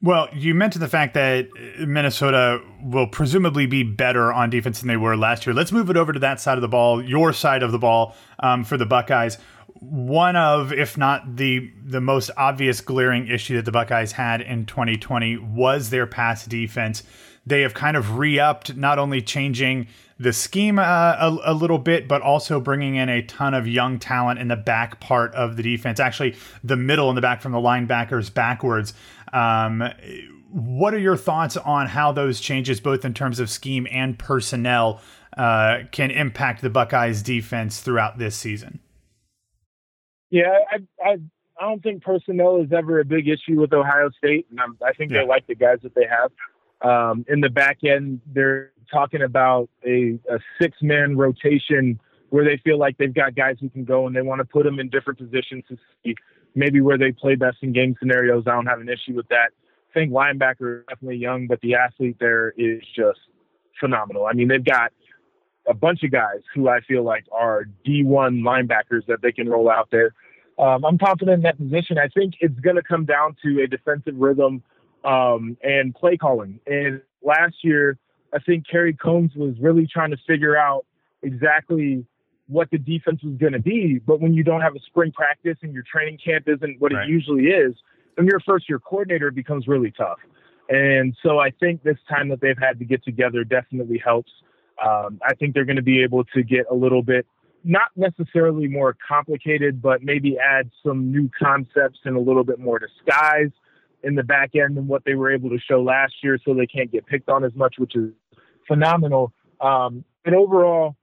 Well, 0.00 0.28
you 0.32 0.54
mentioned 0.54 0.82
the 0.82 0.88
fact 0.88 1.14
that 1.14 1.48
Minnesota 1.80 2.60
will 2.82 3.08
presumably 3.08 3.66
be 3.66 3.82
better 3.82 4.32
on 4.32 4.48
defense 4.48 4.78
than 4.78 4.86
they 4.86 4.96
were 4.96 5.16
last 5.16 5.44
year. 5.44 5.54
Let's 5.54 5.72
move 5.72 5.90
it 5.90 5.96
over 5.96 6.12
to 6.12 6.20
that 6.20 6.40
side 6.40 6.56
of 6.56 6.62
the 6.62 6.68
ball, 6.68 7.02
your 7.02 7.32
side 7.32 7.64
of 7.64 7.72
the 7.72 7.78
ball 7.78 8.14
um, 8.38 8.62
for 8.62 8.76
the 8.76 8.86
Buckeyes. 8.86 9.38
One 9.80 10.36
of, 10.36 10.72
if 10.72 10.96
not 10.96 11.36
the 11.36 11.70
the 11.84 12.00
most 12.00 12.30
obvious 12.36 12.80
glaring 12.80 13.26
issue 13.26 13.56
that 13.56 13.64
the 13.64 13.72
Buckeyes 13.72 14.12
had 14.12 14.40
in 14.40 14.66
2020 14.66 15.36
was 15.38 15.90
their 15.90 16.06
pass 16.06 16.46
defense. 16.46 17.02
They 17.44 17.62
have 17.62 17.74
kind 17.74 17.96
of 17.96 18.18
re-upped, 18.18 18.76
not 18.76 18.98
only 18.98 19.22
changing 19.22 19.88
the 20.20 20.32
scheme 20.32 20.78
uh, 20.78 20.82
a, 20.82 21.38
a, 21.44 21.54
little 21.54 21.78
bit, 21.78 22.08
but 22.08 22.22
also 22.22 22.60
bringing 22.60 22.96
in 22.96 23.08
a 23.08 23.22
ton 23.22 23.54
of 23.54 23.68
young 23.68 23.98
talent 23.98 24.40
in 24.40 24.48
the 24.48 24.56
back 24.56 24.98
part 25.00 25.32
of 25.34 25.56
the 25.56 25.62
defense. 25.62 26.00
Actually, 26.00 26.36
the 26.64 26.76
middle 26.76 27.08
and 27.08 27.16
the 27.16 27.22
back 27.22 27.40
from 27.40 27.52
the 27.52 27.58
linebackers 27.58 28.32
backwards. 28.32 28.92
Um, 29.32 29.82
what 30.50 30.94
are 30.94 30.98
your 30.98 31.16
thoughts 31.16 31.56
on 31.56 31.88
how 31.88 32.12
those 32.12 32.40
changes, 32.40 32.80
both 32.80 33.04
in 33.04 33.14
terms 33.14 33.38
of 33.40 33.50
scheme 33.50 33.86
and 33.90 34.18
personnel, 34.18 35.00
uh, 35.36 35.80
can 35.92 36.10
impact 36.10 36.62
the 36.62 36.70
Buckeyes' 36.70 37.22
defense 37.22 37.80
throughout 37.80 38.18
this 38.18 38.36
season? 38.36 38.80
Yeah, 40.30 40.58
I, 40.70 40.76
I, 41.04 41.16
I 41.60 41.68
don't 41.68 41.82
think 41.82 42.02
personnel 42.02 42.60
is 42.62 42.72
ever 42.72 43.00
a 43.00 43.04
big 43.04 43.28
issue 43.28 43.60
with 43.60 43.72
Ohio 43.72 44.10
State, 44.16 44.46
and 44.50 44.60
I'm, 44.60 44.76
i 44.84 44.92
think 44.92 45.10
yeah. 45.10 45.20
they 45.20 45.26
like 45.26 45.46
the 45.46 45.54
guys 45.54 45.78
that 45.82 45.94
they 45.94 46.06
have. 46.06 46.30
Um, 46.80 47.24
in 47.28 47.40
the 47.40 47.48
back 47.48 47.78
end, 47.84 48.20
they're 48.26 48.72
talking 48.92 49.22
about 49.22 49.68
a, 49.84 50.18
a 50.30 50.38
six 50.60 50.76
man 50.82 51.16
rotation 51.16 52.00
where 52.30 52.44
they 52.44 52.60
feel 52.64 52.78
like 52.78 52.96
they've 52.98 53.14
got 53.14 53.34
guys 53.34 53.56
who 53.60 53.70
can 53.70 53.84
go 53.84 54.06
and 54.06 54.14
they 54.14 54.22
want 54.22 54.40
to 54.40 54.44
put 54.44 54.64
them 54.64 54.78
in 54.78 54.88
different 54.88 55.18
positions 55.18 55.64
to 55.68 55.76
see 56.04 56.14
maybe 56.54 56.80
where 56.80 56.98
they 56.98 57.12
play 57.12 57.34
best 57.34 57.58
in 57.62 57.72
game 57.72 57.96
scenarios. 57.98 58.44
I 58.46 58.52
don't 58.52 58.66
have 58.66 58.80
an 58.80 58.88
issue 58.88 59.14
with 59.14 59.28
that. 59.28 59.50
I 59.90 59.94
think 59.94 60.12
linebacker 60.12 60.80
is 60.80 60.84
definitely 60.88 61.16
young, 61.16 61.46
but 61.46 61.60
the 61.60 61.74
athlete 61.74 62.16
there 62.20 62.52
is 62.56 62.82
just 62.94 63.20
phenomenal. 63.80 64.26
I 64.26 64.34
mean, 64.34 64.48
they've 64.48 64.64
got 64.64 64.92
a 65.66 65.74
bunch 65.74 66.02
of 66.02 66.10
guys 66.10 66.40
who 66.54 66.68
I 66.68 66.80
feel 66.80 67.02
like 67.02 67.24
are 67.32 67.64
D1 67.86 68.42
linebackers 68.42 69.06
that 69.06 69.22
they 69.22 69.32
can 69.32 69.48
roll 69.48 69.70
out 69.70 69.88
there. 69.90 70.14
Um, 70.58 70.84
I'm 70.84 70.98
confident 70.98 71.36
in 71.36 71.42
that 71.42 71.56
position. 71.56 71.98
I 71.98 72.08
think 72.08 72.34
it's 72.40 72.58
going 72.60 72.76
to 72.76 72.82
come 72.82 73.04
down 73.04 73.36
to 73.44 73.62
a 73.62 73.66
defensive 73.66 74.16
rhythm 74.16 74.62
um, 75.04 75.56
and 75.62 75.94
play 75.94 76.16
calling. 76.16 76.58
And 76.66 77.00
last 77.22 77.56
year, 77.62 77.96
I 78.34 78.40
think 78.40 78.66
Kerry 78.68 78.94
Coombs 78.94 79.32
was 79.36 79.54
really 79.60 79.86
trying 79.86 80.10
to 80.10 80.18
figure 80.26 80.56
out 80.56 80.84
exactly 81.22 82.04
what 82.48 82.70
the 82.70 82.78
defense 82.78 83.22
was 83.22 83.36
going 83.36 83.52
to 83.52 83.60
be. 83.60 84.00
But 84.04 84.20
when 84.20 84.34
you 84.34 84.42
don't 84.42 84.60
have 84.60 84.74
a 84.74 84.80
spring 84.86 85.12
practice 85.12 85.56
and 85.62 85.72
your 85.72 85.84
training 85.90 86.18
camp 86.24 86.48
isn't 86.48 86.80
what 86.80 86.92
right. 86.92 87.08
it 87.08 87.10
usually 87.10 87.44
is, 87.44 87.74
then 88.16 88.26
your 88.26 88.40
first 88.40 88.68
year 88.68 88.78
coordinator 88.78 89.30
becomes 89.30 89.68
really 89.68 89.92
tough. 89.92 90.18
And 90.68 91.16
so 91.22 91.38
I 91.38 91.50
think 91.50 91.82
this 91.82 91.96
time 92.08 92.28
that 92.28 92.40
they've 92.40 92.58
had 92.58 92.78
to 92.78 92.84
get 92.84 93.04
together 93.04 93.44
definitely 93.44 94.00
helps. 94.04 94.32
Um, 94.84 95.18
I 95.26 95.34
think 95.34 95.54
they're 95.54 95.64
going 95.64 95.76
to 95.76 95.82
be 95.82 96.02
able 96.02 96.24
to 96.24 96.42
get 96.42 96.66
a 96.70 96.74
little 96.74 97.02
bit, 97.02 97.26
not 97.64 97.88
necessarily 97.96 98.68
more 98.68 98.96
complicated, 99.06 99.80
but 99.80 100.02
maybe 100.02 100.36
add 100.38 100.70
some 100.84 101.10
new 101.10 101.30
concepts 101.38 102.00
and 102.04 102.16
a 102.16 102.20
little 102.20 102.44
bit 102.44 102.58
more 102.58 102.78
disguise 102.78 103.50
in 104.02 104.14
the 104.14 104.22
back 104.22 104.54
end 104.54 104.76
than 104.76 104.86
what 104.86 105.04
they 105.04 105.14
were 105.14 105.32
able 105.32 105.50
to 105.50 105.58
show 105.58 105.82
last 105.82 106.14
year, 106.22 106.38
so 106.44 106.54
they 106.54 106.66
can't 106.66 106.92
get 106.92 107.06
picked 107.06 107.28
on 107.28 107.44
as 107.44 107.54
much, 107.54 107.76
which 107.78 107.96
is 107.96 108.10
phenomenal. 108.66 109.32
Um, 109.60 110.04
and 110.24 110.36
overall, 110.36 110.96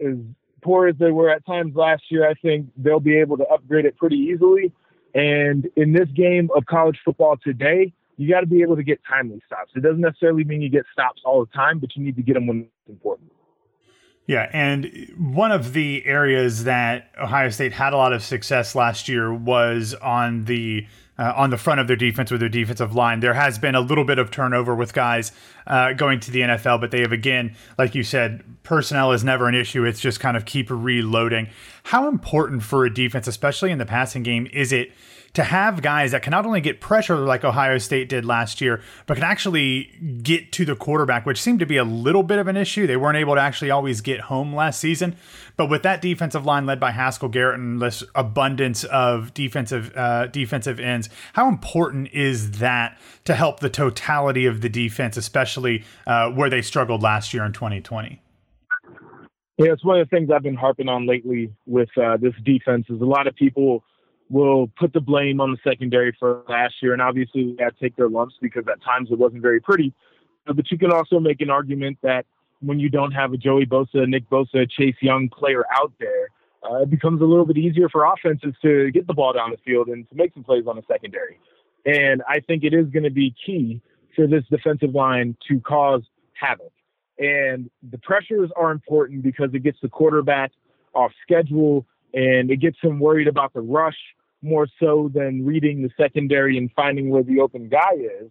as 0.00 0.16
poor 0.62 0.88
as 0.88 0.96
they 0.98 1.10
were 1.10 1.30
at 1.30 1.44
times 1.44 1.74
last 1.74 2.04
year, 2.10 2.28
I 2.28 2.34
think 2.34 2.68
they'll 2.76 3.00
be 3.00 3.18
able 3.18 3.36
to 3.38 3.46
upgrade 3.46 3.84
it 3.84 3.96
pretty 3.96 4.16
easily. 4.16 4.72
And 5.14 5.68
in 5.76 5.92
this 5.92 6.08
game 6.14 6.48
of 6.56 6.64
college 6.66 6.98
football 7.04 7.36
today, 7.42 7.92
you 8.16 8.30
got 8.30 8.40
to 8.40 8.46
be 8.46 8.62
able 8.62 8.76
to 8.76 8.82
get 8.82 9.00
timely 9.08 9.42
stops. 9.46 9.72
It 9.74 9.80
doesn't 9.80 10.00
necessarily 10.00 10.44
mean 10.44 10.62
you 10.62 10.70
get 10.70 10.84
stops 10.92 11.22
all 11.24 11.44
the 11.44 11.52
time, 11.52 11.78
but 11.78 11.94
you 11.96 12.02
need 12.02 12.16
to 12.16 12.22
get 12.22 12.34
them 12.34 12.46
when 12.46 12.60
it's 12.60 12.88
important. 12.88 13.32
Yeah, 14.26 14.48
and 14.52 15.10
one 15.18 15.50
of 15.50 15.72
the 15.72 16.06
areas 16.06 16.64
that 16.64 17.10
Ohio 17.20 17.50
State 17.50 17.72
had 17.72 17.92
a 17.92 17.96
lot 17.96 18.12
of 18.12 18.22
success 18.22 18.74
last 18.74 19.08
year 19.08 19.34
was 19.34 19.94
on 19.94 20.44
the 20.44 20.86
uh, 21.18 21.32
on 21.36 21.50
the 21.50 21.56
front 21.56 21.80
of 21.80 21.86
their 21.86 21.96
defense 21.96 22.30
with 22.30 22.40
their 22.40 22.48
defensive 22.48 22.94
line. 22.94 23.20
There 23.20 23.34
has 23.34 23.58
been 23.58 23.74
a 23.74 23.80
little 23.80 24.04
bit 24.04 24.18
of 24.18 24.30
turnover 24.30 24.74
with 24.74 24.92
guys 24.92 25.32
uh, 25.66 25.92
going 25.92 26.20
to 26.20 26.30
the 26.30 26.40
NFL, 26.40 26.80
but 26.80 26.90
they 26.90 27.00
have 27.00 27.12
again, 27.12 27.54
like 27.78 27.94
you 27.94 28.02
said, 28.02 28.42
personnel 28.62 29.12
is 29.12 29.22
never 29.22 29.48
an 29.48 29.54
issue. 29.54 29.84
It's 29.84 30.00
just 30.00 30.20
kind 30.20 30.36
of 30.36 30.44
keep 30.44 30.68
reloading. 30.70 31.48
How 31.84 32.08
important 32.08 32.62
for 32.62 32.84
a 32.84 32.92
defense, 32.92 33.26
especially 33.26 33.70
in 33.70 33.78
the 33.78 33.86
passing 33.86 34.22
game, 34.22 34.48
is 34.52 34.72
it? 34.72 34.92
To 35.34 35.44
have 35.44 35.80
guys 35.80 36.10
that 36.12 36.22
can 36.22 36.30
not 36.30 36.44
only 36.44 36.60
get 36.60 36.80
pressure 36.80 37.16
like 37.16 37.42
Ohio 37.42 37.78
State 37.78 38.08
did 38.08 38.24
last 38.24 38.60
year, 38.60 38.82
but 39.06 39.14
can 39.14 39.24
actually 39.24 39.84
get 40.22 40.52
to 40.52 40.64
the 40.64 40.76
quarterback, 40.76 41.24
which 41.24 41.40
seemed 41.40 41.60
to 41.60 41.66
be 41.66 41.78
a 41.78 41.84
little 41.84 42.22
bit 42.22 42.38
of 42.38 42.48
an 42.48 42.56
issue. 42.56 42.86
They 42.86 42.96
weren't 42.96 43.16
able 43.16 43.34
to 43.34 43.40
actually 43.40 43.70
always 43.70 44.02
get 44.02 44.20
home 44.20 44.54
last 44.54 44.78
season. 44.78 45.16
But 45.56 45.70
with 45.70 45.82
that 45.84 46.02
defensive 46.02 46.44
line 46.44 46.66
led 46.66 46.78
by 46.78 46.90
Haskell 46.90 47.28
Garrett 47.28 47.58
and 47.58 47.80
this 47.80 48.04
abundance 48.14 48.84
of 48.84 49.32
defensive 49.32 49.92
uh, 49.96 50.26
defensive 50.26 50.78
ends, 50.78 51.08
how 51.32 51.48
important 51.48 52.08
is 52.12 52.58
that 52.58 52.98
to 53.24 53.34
help 53.34 53.60
the 53.60 53.70
totality 53.70 54.44
of 54.44 54.60
the 54.60 54.68
defense, 54.68 55.16
especially 55.16 55.84
uh, 56.06 56.30
where 56.30 56.50
they 56.50 56.62
struggled 56.62 57.02
last 57.02 57.32
year 57.32 57.44
in 57.44 57.52
2020? 57.52 58.20
Yeah, 59.58 59.72
it's 59.72 59.84
one 59.84 60.00
of 60.00 60.08
the 60.08 60.16
things 60.16 60.30
I've 60.34 60.42
been 60.42 60.54
harping 60.56 60.88
on 60.88 61.06
lately 61.06 61.52
with 61.66 61.90
uh, 61.96 62.16
this 62.16 62.32
defense. 62.44 62.86
Is 62.88 63.00
a 63.00 63.04
lot 63.04 63.26
of 63.26 63.34
people 63.34 63.84
will 64.32 64.68
put 64.78 64.94
the 64.94 65.00
blame 65.00 65.40
on 65.40 65.50
the 65.50 65.58
secondary 65.62 66.16
for 66.18 66.42
last 66.48 66.74
year, 66.82 66.94
and 66.94 67.02
obviously 67.02 67.44
we 67.44 67.56
had 67.60 67.76
to 67.76 67.80
take 67.80 67.94
their 67.96 68.08
lumps 68.08 68.34
because 68.40 68.64
at 68.66 68.82
times 68.82 69.10
it 69.10 69.18
wasn't 69.18 69.42
very 69.42 69.60
pretty. 69.60 69.92
But 70.46 70.70
you 70.70 70.78
can 70.78 70.90
also 70.90 71.20
make 71.20 71.40
an 71.42 71.50
argument 71.50 71.98
that 72.02 72.24
when 72.60 72.80
you 72.80 72.88
don't 72.88 73.12
have 73.12 73.32
a 73.32 73.36
Joey 73.36 73.66
Bosa, 73.66 74.08
Nick 74.08 74.28
Bosa, 74.30 74.68
Chase 74.70 74.96
Young 75.02 75.28
player 75.28 75.64
out 75.76 75.92
there, 76.00 76.28
uh, 76.68 76.82
it 76.82 76.90
becomes 76.90 77.20
a 77.20 77.24
little 77.24 77.44
bit 77.44 77.58
easier 77.58 77.88
for 77.88 78.04
offenses 78.04 78.54
to 78.62 78.90
get 78.92 79.06
the 79.06 79.12
ball 79.12 79.34
down 79.34 79.50
the 79.50 79.58
field 79.58 79.88
and 79.88 80.08
to 80.08 80.16
make 80.16 80.32
some 80.32 80.44
plays 80.44 80.64
on 80.66 80.76
the 80.76 80.82
secondary. 80.90 81.38
And 81.84 82.22
I 82.26 82.40
think 82.40 82.64
it 82.64 82.72
is 82.72 82.86
going 82.86 83.02
to 83.02 83.10
be 83.10 83.34
key 83.44 83.82
for 84.16 84.26
this 84.26 84.44
defensive 84.50 84.94
line 84.94 85.36
to 85.48 85.60
cause 85.60 86.02
havoc. 86.32 86.72
And 87.18 87.68
the 87.90 87.98
pressures 87.98 88.50
are 88.56 88.70
important 88.70 89.22
because 89.22 89.50
it 89.52 89.62
gets 89.62 89.78
the 89.82 89.88
quarterback 89.88 90.52
off 90.94 91.12
schedule 91.22 91.84
and 92.14 92.50
it 92.50 92.56
gets 92.56 92.76
him 92.80 92.98
worried 92.98 93.28
about 93.28 93.52
the 93.52 93.60
rush 93.60 93.96
more 94.42 94.66
so 94.80 95.10
than 95.14 95.46
reading 95.46 95.82
the 95.82 95.90
secondary 95.96 96.58
and 96.58 96.70
finding 96.74 97.10
where 97.10 97.22
the 97.22 97.40
open 97.40 97.68
guy 97.68 97.94
is. 97.94 98.30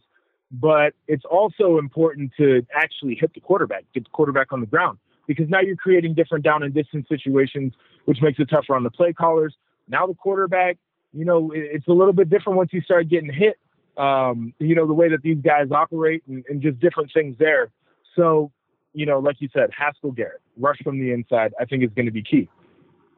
But 0.52 0.94
it's 1.08 1.24
also 1.24 1.78
important 1.78 2.32
to 2.38 2.66
actually 2.76 3.16
hit 3.16 3.34
the 3.34 3.40
quarterback, 3.40 3.86
get 3.94 4.04
the 4.04 4.10
quarterback 4.10 4.52
on 4.52 4.60
the 4.60 4.66
ground, 4.66 4.98
because 5.26 5.48
now 5.50 5.62
you're 5.62 5.78
creating 5.78 6.14
different 6.14 6.44
down 6.44 6.62
and 6.62 6.74
distance 6.74 7.08
situations, 7.08 7.74
which 8.06 8.22
makes 8.22 8.38
it 8.40 8.50
tougher 8.50 8.76
on 8.76 8.84
the 8.84 8.92
play 8.92 9.14
callers. 9.14 9.56
Now 9.88 10.06
the 10.08 10.14
quarterback, 10.14 10.78
you 11.14 11.24
know, 11.24 11.52
it's 11.54 11.88
a 11.88 11.94
little 11.94 12.14
bit 12.14 12.30
different 12.30 12.58
once 12.58 12.72
you 12.74 12.82
start 12.82 13.08
getting 13.10 13.32
hit. 13.32 13.58
Um, 13.98 14.54
you 14.60 14.76
know, 14.76 14.88
the 14.88 14.94
way 14.94 15.10
that 15.10 15.22
these 15.22 15.38
guys 15.42 15.68
operate 15.72 16.24
and, 16.28 16.44
and 16.50 16.62
just 16.62 16.80
different 16.80 17.12
things 17.14 17.36
there. 17.40 17.72
So, 18.16 18.52
you 18.94 19.06
know, 19.06 19.20
like 19.20 19.38
you 19.40 19.50
said, 19.54 19.70
Haskell 19.78 20.12
Garrett, 20.12 20.42
rush 20.58 20.78
from 20.84 21.00
the 21.00 21.12
inside, 21.12 21.54
I 21.60 21.66
think 21.66 21.84
is 21.84 21.92
going 21.96 22.06
to 22.06 22.12
be 22.12 22.24
key. 22.24 22.50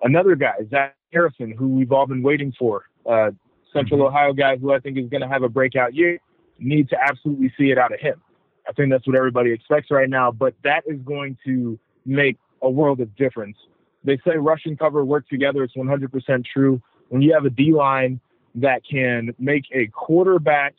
Another 0.04 0.36
guy, 0.36 0.56
Zach 0.70 0.96
Harrison, 1.12 1.52
who 1.52 1.70
we've 1.70 1.92
all 1.92 2.06
been 2.06 2.22
waiting 2.22 2.54
for, 2.58 2.84
uh, 3.10 3.32
Central 3.72 4.00
mm-hmm. 4.00 4.08
Ohio 4.08 4.34
guy 4.34 4.58
who 4.58 4.74
I 4.74 4.80
think 4.80 4.98
is 4.98 5.10
going 5.10 5.22
to 5.22 5.28
have 5.28 5.44
a 5.44 5.50
breakout 5.50 5.94
year, 5.96 6.20
need 6.60 6.90
to 6.90 6.98
absolutely 7.02 7.52
see 7.58 7.72
it 7.72 7.78
out 7.78 7.94
of 7.94 8.00
him. 8.00 8.22
I 8.68 8.72
think 8.74 8.92
that's 8.92 9.06
what 9.08 9.16
everybody 9.16 9.52
expects 9.52 9.90
right 9.92 10.10
now, 10.10 10.32
but 10.32 10.54
that 10.64 10.84
is 10.86 11.00
going 11.02 11.38
to 11.46 11.80
make 12.06 12.38
a 12.62 12.70
world 12.70 13.00
of 13.02 13.16
difference. 13.16 13.58
They 14.04 14.18
say 14.26 14.38
rush 14.38 14.62
and 14.66 14.78
cover 14.78 15.04
work 15.04 15.28
together. 15.28 15.64
It's 15.64 15.76
100% 15.76 16.46
true. 16.46 16.82
When 17.10 17.22
you 17.22 17.34
have 17.34 17.46
a 17.46 17.50
D 17.50 17.74
line 17.74 18.20
that 18.56 18.82
can 18.90 19.34
make 19.40 19.66
a 19.74 19.88
quarterback 19.88 20.76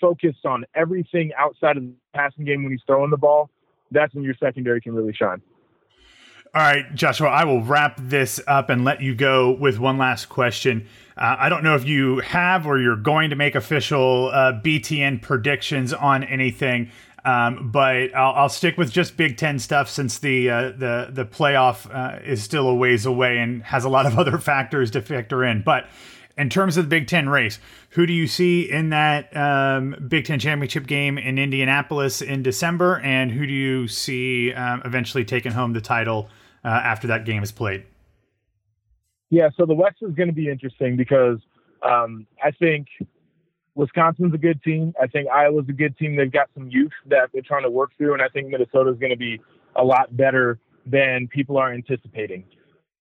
focused 0.00 0.44
on 0.44 0.64
everything 0.74 1.32
outside 1.38 1.76
of 1.76 1.84
the 1.84 1.92
passing 2.14 2.44
game 2.44 2.62
when 2.62 2.72
he's 2.72 2.80
throwing 2.86 3.10
the 3.10 3.16
ball, 3.16 3.50
that's 3.90 4.14
when 4.14 4.24
your 4.24 4.34
secondary 4.40 4.80
can 4.80 4.94
really 4.94 5.12
shine. 5.12 5.40
All 6.56 6.62
right, 6.62 6.86
Joshua, 6.94 7.28
I 7.28 7.44
will 7.44 7.62
wrap 7.62 7.98
this 8.00 8.40
up 8.46 8.70
and 8.70 8.82
let 8.82 9.02
you 9.02 9.14
go 9.14 9.52
with 9.52 9.78
one 9.78 9.98
last 9.98 10.30
question. 10.30 10.88
Uh, 11.14 11.36
I 11.38 11.50
don't 11.50 11.62
know 11.62 11.74
if 11.74 11.84
you 11.84 12.20
have 12.20 12.66
or 12.66 12.78
you're 12.78 12.96
going 12.96 13.28
to 13.28 13.36
make 13.36 13.54
official 13.54 14.30
uh, 14.32 14.58
BTN 14.64 15.20
predictions 15.20 15.92
on 15.92 16.24
anything, 16.24 16.90
um, 17.26 17.70
but 17.70 18.14
I'll, 18.14 18.32
I'll, 18.32 18.48
stick 18.48 18.78
with 18.78 18.90
just 18.90 19.18
Big 19.18 19.36
Ten 19.36 19.58
stuff 19.58 19.90
since 19.90 20.18
the 20.18 20.48
uh, 20.48 20.62
the 20.70 21.10
the 21.10 21.26
playoff 21.26 21.94
uh, 21.94 22.20
is 22.24 22.42
still 22.42 22.70
a 22.70 22.74
ways 22.74 23.04
away 23.04 23.36
and 23.36 23.62
has 23.64 23.84
a 23.84 23.90
lot 23.90 24.06
of 24.06 24.18
other 24.18 24.38
factors 24.38 24.90
to 24.92 25.02
factor 25.02 25.44
in. 25.44 25.60
But 25.60 25.86
in 26.38 26.48
terms 26.48 26.78
of 26.78 26.86
the 26.86 26.88
Big 26.88 27.06
Ten 27.06 27.28
race, 27.28 27.58
who 27.90 28.06
do 28.06 28.14
you 28.14 28.26
see 28.26 28.62
in 28.62 28.88
that 28.88 29.36
um, 29.36 29.94
Big 30.08 30.24
Ten 30.24 30.38
championship 30.38 30.86
game 30.86 31.18
in 31.18 31.38
Indianapolis 31.38 32.22
in 32.22 32.42
December, 32.42 32.98
and 33.00 33.30
who 33.30 33.46
do 33.46 33.52
you 33.52 33.88
see 33.88 34.54
um, 34.54 34.80
eventually 34.86 35.26
taking 35.26 35.52
home 35.52 35.74
the 35.74 35.82
title 35.82 36.30
uh, 36.66 36.68
after 36.68 37.06
that 37.06 37.24
game 37.24 37.42
is 37.42 37.52
played? 37.52 37.84
Yeah, 39.30 39.48
so 39.56 39.64
the 39.64 39.74
West 39.74 39.96
is 40.02 40.14
going 40.14 40.28
to 40.28 40.34
be 40.34 40.50
interesting 40.50 40.96
because 40.96 41.38
um, 41.82 42.26
I 42.42 42.50
think 42.50 42.88
Wisconsin's 43.74 44.34
a 44.34 44.38
good 44.38 44.62
team. 44.62 44.92
I 45.00 45.06
think 45.06 45.28
Iowa's 45.30 45.66
a 45.68 45.72
good 45.72 45.96
team. 45.96 46.16
They've 46.16 46.30
got 46.30 46.48
some 46.54 46.68
youth 46.68 46.92
that 47.06 47.30
they're 47.32 47.42
trying 47.42 47.62
to 47.62 47.70
work 47.70 47.92
through, 47.96 48.14
and 48.14 48.22
I 48.22 48.28
think 48.28 48.48
Minnesota's 48.48 48.98
going 48.98 49.10
to 49.10 49.16
be 49.16 49.40
a 49.76 49.84
lot 49.84 50.16
better 50.16 50.58
than 50.84 51.28
people 51.28 51.56
are 51.56 51.72
anticipating. 51.72 52.44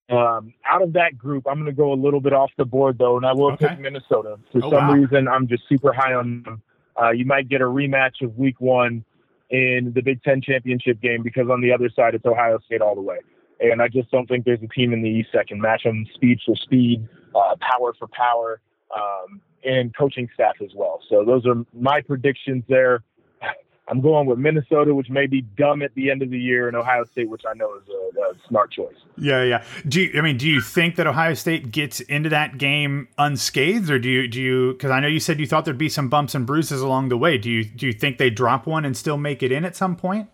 Um, 0.09 0.53
out 0.69 0.83
of 0.83 0.93
that 0.93 1.17
group, 1.17 1.47
I'm 1.47 1.55
going 1.55 1.65
to 1.65 1.73
go 1.73 1.91
a 1.91 1.95
little 1.95 2.21
bit 2.21 2.33
off 2.33 2.51
the 2.57 2.65
board 2.65 2.97
though, 2.99 3.17
and 3.17 3.25
I 3.25 3.33
will 3.33 3.53
okay. 3.53 3.69
pick 3.69 3.79
Minnesota. 3.79 4.37
For 4.51 4.63
oh, 4.63 4.69
some 4.69 4.87
wow. 4.87 4.93
reason, 4.93 5.27
I'm 5.27 5.47
just 5.47 5.63
super 5.67 5.93
high 5.93 6.13
on 6.13 6.43
them. 6.43 6.61
Uh, 7.01 7.11
you 7.11 7.25
might 7.25 7.49
get 7.49 7.61
a 7.61 7.65
rematch 7.65 8.21
of 8.21 8.37
Week 8.37 8.61
One 8.61 9.03
in 9.49 9.91
the 9.95 10.01
Big 10.01 10.21
Ten 10.23 10.41
championship 10.41 11.01
game 11.01 11.23
because 11.23 11.49
on 11.49 11.61
the 11.61 11.71
other 11.71 11.89
side, 11.89 12.13
it's 12.15 12.25
Ohio 12.25 12.59
State 12.65 12.81
all 12.81 12.95
the 12.95 13.01
way. 13.01 13.17
And 13.59 13.81
I 13.81 13.87
just 13.87 14.11
don't 14.11 14.27
think 14.27 14.45
there's 14.45 14.61
a 14.61 14.67
team 14.67 14.93
in 14.93 15.01
the 15.01 15.09
East 15.09 15.29
that 15.33 15.47
can 15.47 15.61
match 15.61 15.83
them 15.83 16.05
speed 16.13 16.39
for 16.45 16.55
speed, 16.55 17.07
uh, 17.33 17.55
power 17.61 17.93
for 17.97 18.07
power. 18.07 18.59
Um, 18.95 19.41
and 19.65 19.95
coaching 19.95 20.29
staff 20.33 20.55
as 20.63 20.71
well. 20.75 21.01
So 21.09 21.25
those 21.25 21.45
are 21.45 21.65
my 21.73 22.01
predictions 22.01 22.63
there. 22.69 23.03
I'm 23.87 24.01
going 24.01 24.25
with 24.25 24.39
Minnesota, 24.39 24.95
which 24.95 25.09
may 25.11 25.27
be 25.27 25.41
dumb 25.41 25.83
at 25.83 25.93
the 25.93 26.09
end 26.09 26.23
of 26.23 26.31
the 26.31 26.39
year, 26.39 26.67
and 26.67 26.75
Ohio 26.75 27.03
State, 27.03 27.29
which 27.29 27.43
I 27.47 27.53
know 27.53 27.75
is 27.75 27.83
a, 27.87 28.21
a, 28.21 28.33
smart 28.47 28.71
choice. 28.71 28.95
Yeah, 29.15 29.43
yeah. 29.43 29.63
Do 29.87 30.01
you, 30.01 30.17
I 30.17 30.21
mean, 30.21 30.37
do 30.37 30.47
you 30.47 30.59
think 30.59 30.95
that 30.95 31.05
Ohio 31.05 31.35
State 31.35 31.71
gets 31.71 31.99
into 31.99 32.29
that 32.29 32.57
game 32.57 33.07
unscathed, 33.19 33.91
or 33.91 33.99
do 33.99 34.09
you 34.09 34.27
do 34.27 34.41
you? 34.41 34.73
Because 34.73 34.89
I 34.89 34.99
know 34.99 35.07
you 35.07 35.19
said 35.19 35.39
you 35.39 35.45
thought 35.45 35.65
there'd 35.65 35.77
be 35.77 35.89
some 35.89 36.09
bumps 36.09 36.33
and 36.33 36.47
bruises 36.47 36.81
along 36.81 37.09
the 37.09 37.17
way. 37.17 37.37
Do 37.37 37.51
you 37.51 37.63
do 37.63 37.85
you 37.85 37.93
think 37.93 38.17
they 38.17 38.31
drop 38.31 38.65
one 38.65 38.85
and 38.85 38.97
still 38.97 39.17
make 39.17 39.43
it 39.43 39.51
in 39.51 39.65
at 39.65 39.75
some 39.75 39.95
point? 39.95 40.29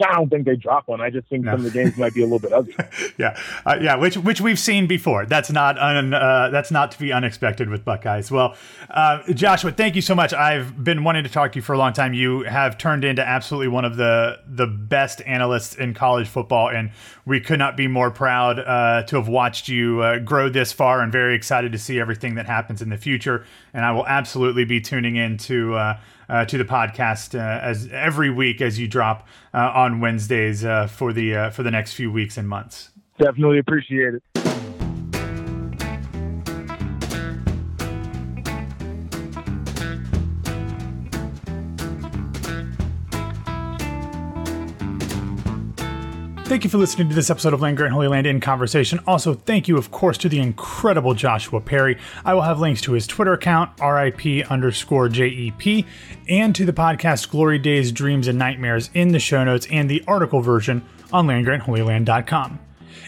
I 0.00 0.14
don't 0.14 0.30
think 0.30 0.46
they 0.46 0.56
drop 0.56 0.88
one. 0.88 1.00
I 1.00 1.10
just 1.10 1.28
think 1.28 1.44
no. 1.44 1.52
some 1.52 1.66
of 1.66 1.72
the 1.72 1.78
games 1.78 1.98
might 1.98 2.14
be 2.14 2.22
a 2.22 2.24
little 2.24 2.38
bit 2.38 2.52
ugly. 2.52 2.74
yeah, 3.18 3.38
uh, 3.66 3.76
yeah, 3.80 3.96
which 3.96 4.16
which 4.16 4.40
we've 4.40 4.58
seen 4.58 4.86
before. 4.86 5.26
That's 5.26 5.50
not 5.50 5.78
un, 5.78 6.14
uh, 6.14 6.48
that's 6.50 6.70
not 6.70 6.92
to 6.92 6.98
be 6.98 7.12
unexpected 7.12 7.68
with 7.68 7.84
Buckeyes. 7.84 8.30
Well, 8.30 8.56
uh, 8.88 9.22
Joshua, 9.34 9.70
thank 9.70 9.94
you 9.94 10.02
so 10.02 10.14
much. 10.14 10.32
I've 10.32 10.82
been 10.82 11.04
wanting 11.04 11.24
to 11.24 11.30
talk 11.30 11.52
to 11.52 11.58
you 11.58 11.62
for 11.62 11.74
a 11.74 11.78
long 11.78 11.92
time. 11.92 12.14
You 12.14 12.42
have 12.44 12.78
turned 12.78 13.04
into 13.04 13.26
absolutely 13.26 13.68
one 13.68 13.84
of 13.84 13.96
the 13.96 14.40
the 14.46 14.66
best 14.66 15.20
analysts 15.26 15.74
in 15.74 15.92
college 15.92 16.28
football, 16.28 16.70
and 16.70 16.90
we 17.26 17.40
could 17.40 17.58
not 17.58 17.76
be 17.76 17.86
more 17.86 18.10
proud 18.10 18.58
uh, 18.60 19.02
to 19.04 19.16
have 19.16 19.28
watched 19.28 19.68
you 19.68 20.00
uh, 20.00 20.18
grow 20.18 20.48
this 20.48 20.72
far, 20.72 21.02
and 21.02 21.12
very 21.12 21.34
excited 21.34 21.70
to 21.72 21.78
see 21.78 22.00
everything 22.00 22.34
that 22.36 22.46
happens 22.46 22.80
in 22.80 22.88
the 22.88 22.96
future. 22.98 23.44
And 23.74 23.84
I 23.84 23.92
will 23.92 24.06
absolutely 24.06 24.64
be 24.64 24.80
tuning 24.80 25.16
in 25.16 25.36
to 25.38 25.96
uh, 26.32 26.46
to 26.46 26.56
the 26.56 26.64
podcast 26.64 27.38
uh, 27.38 27.60
as 27.62 27.88
every 27.92 28.30
week 28.30 28.62
as 28.62 28.78
you 28.78 28.88
drop 28.88 29.28
uh, 29.52 29.70
on 29.74 30.00
Wednesdays 30.00 30.64
uh, 30.64 30.86
for 30.86 31.12
the 31.12 31.50
for 31.52 31.62
the 31.62 31.70
next 31.70 31.92
few 31.92 32.10
weeks 32.10 32.38
and 32.38 32.48
months. 32.48 32.90
Definitely 33.18 33.58
appreciate 33.58 34.14
it. 34.14 34.41
Thank 46.44 46.64
you 46.64 46.70
for 46.70 46.76
listening 46.76 47.08
to 47.08 47.14
this 47.14 47.30
episode 47.30 47.54
of 47.54 47.62
Land 47.62 47.78
Grant 47.78 47.94
Holy 47.94 48.08
Land 48.08 48.26
in 48.26 48.38
Conversation. 48.38 49.00
Also, 49.06 49.32
thank 49.32 49.68
you, 49.68 49.78
of 49.78 49.90
course, 49.90 50.18
to 50.18 50.28
the 50.28 50.38
incredible 50.38 51.14
Joshua 51.14 51.62
Perry. 51.62 51.96
I 52.26 52.34
will 52.34 52.42
have 52.42 52.60
links 52.60 52.82
to 52.82 52.92
his 52.92 53.06
Twitter 53.06 53.32
account, 53.32 53.70
RIP 53.80 54.50
underscore 54.50 55.08
JEP, 55.08 55.86
and 56.28 56.54
to 56.54 56.66
the 56.66 56.72
podcast 56.74 57.30
Glory 57.30 57.58
Days, 57.58 57.90
Dreams, 57.90 58.28
and 58.28 58.38
Nightmares 58.38 58.90
in 58.92 59.12
the 59.12 59.18
show 59.18 59.44
notes 59.44 59.66
and 59.70 59.88
the 59.88 60.04
article 60.06 60.42
version 60.42 60.84
on 61.10 61.26
landgrantholyland.com. 61.26 62.58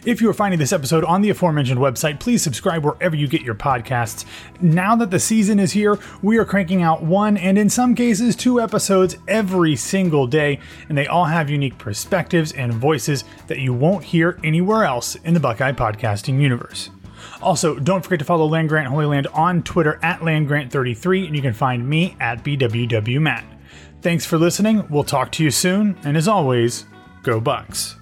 If 0.04 0.20
you 0.20 0.28
are 0.28 0.34
finding 0.34 0.60
this 0.60 0.74
episode 0.74 1.02
on 1.04 1.22
the 1.22 1.30
aforementioned 1.30 1.80
website, 1.80 2.20
please 2.20 2.42
subscribe 2.42 2.84
wherever 2.84 3.16
you 3.16 3.26
get 3.26 3.40
your 3.40 3.54
podcasts. 3.54 4.26
Now 4.60 4.94
that 4.96 5.10
the 5.10 5.18
season 5.18 5.58
is 5.58 5.72
here, 5.72 5.98
we 6.20 6.36
are 6.36 6.44
cranking 6.44 6.82
out 6.82 7.02
one 7.02 7.38
and 7.38 7.56
in 7.56 7.70
some 7.70 7.94
cases 7.94 8.36
two 8.36 8.60
episodes 8.60 9.16
every 9.26 9.76
single 9.76 10.26
day, 10.26 10.60
and 10.90 10.98
they 10.98 11.06
all 11.06 11.24
have 11.24 11.48
unique 11.48 11.78
perspectives 11.78 12.52
and 12.52 12.74
voices 12.74 13.24
that 13.46 13.60
you 13.60 13.72
won't 13.72 14.04
hear 14.04 14.38
anywhere 14.44 14.84
else 14.84 15.14
in 15.14 15.32
the 15.32 15.40
Buckeye 15.40 15.72
podcasting 15.72 16.38
universe. 16.38 16.90
Also, 17.40 17.78
don't 17.78 18.04
forget 18.04 18.18
to 18.18 18.26
follow 18.26 18.44
Land 18.44 18.68
Grant 18.68 18.88
Holy 18.88 19.06
Land 19.06 19.26
on 19.28 19.62
Twitter 19.62 19.98
at 20.02 20.20
LandGrant33, 20.20 21.28
and 21.28 21.34
you 21.34 21.40
can 21.40 21.54
find 21.54 21.88
me 21.88 22.14
at 22.20 22.44
BWWMatt. 22.44 23.44
Thanks 24.02 24.26
for 24.26 24.36
listening. 24.36 24.86
We'll 24.90 25.04
talk 25.04 25.32
to 25.32 25.42
you 25.42 25.50
soon, 25.50 25.96
and 26.04 26.14
as 26.14 26.28
always, 26.28 26.84
go 27.22 27.40
Bucks. 27.40 27.96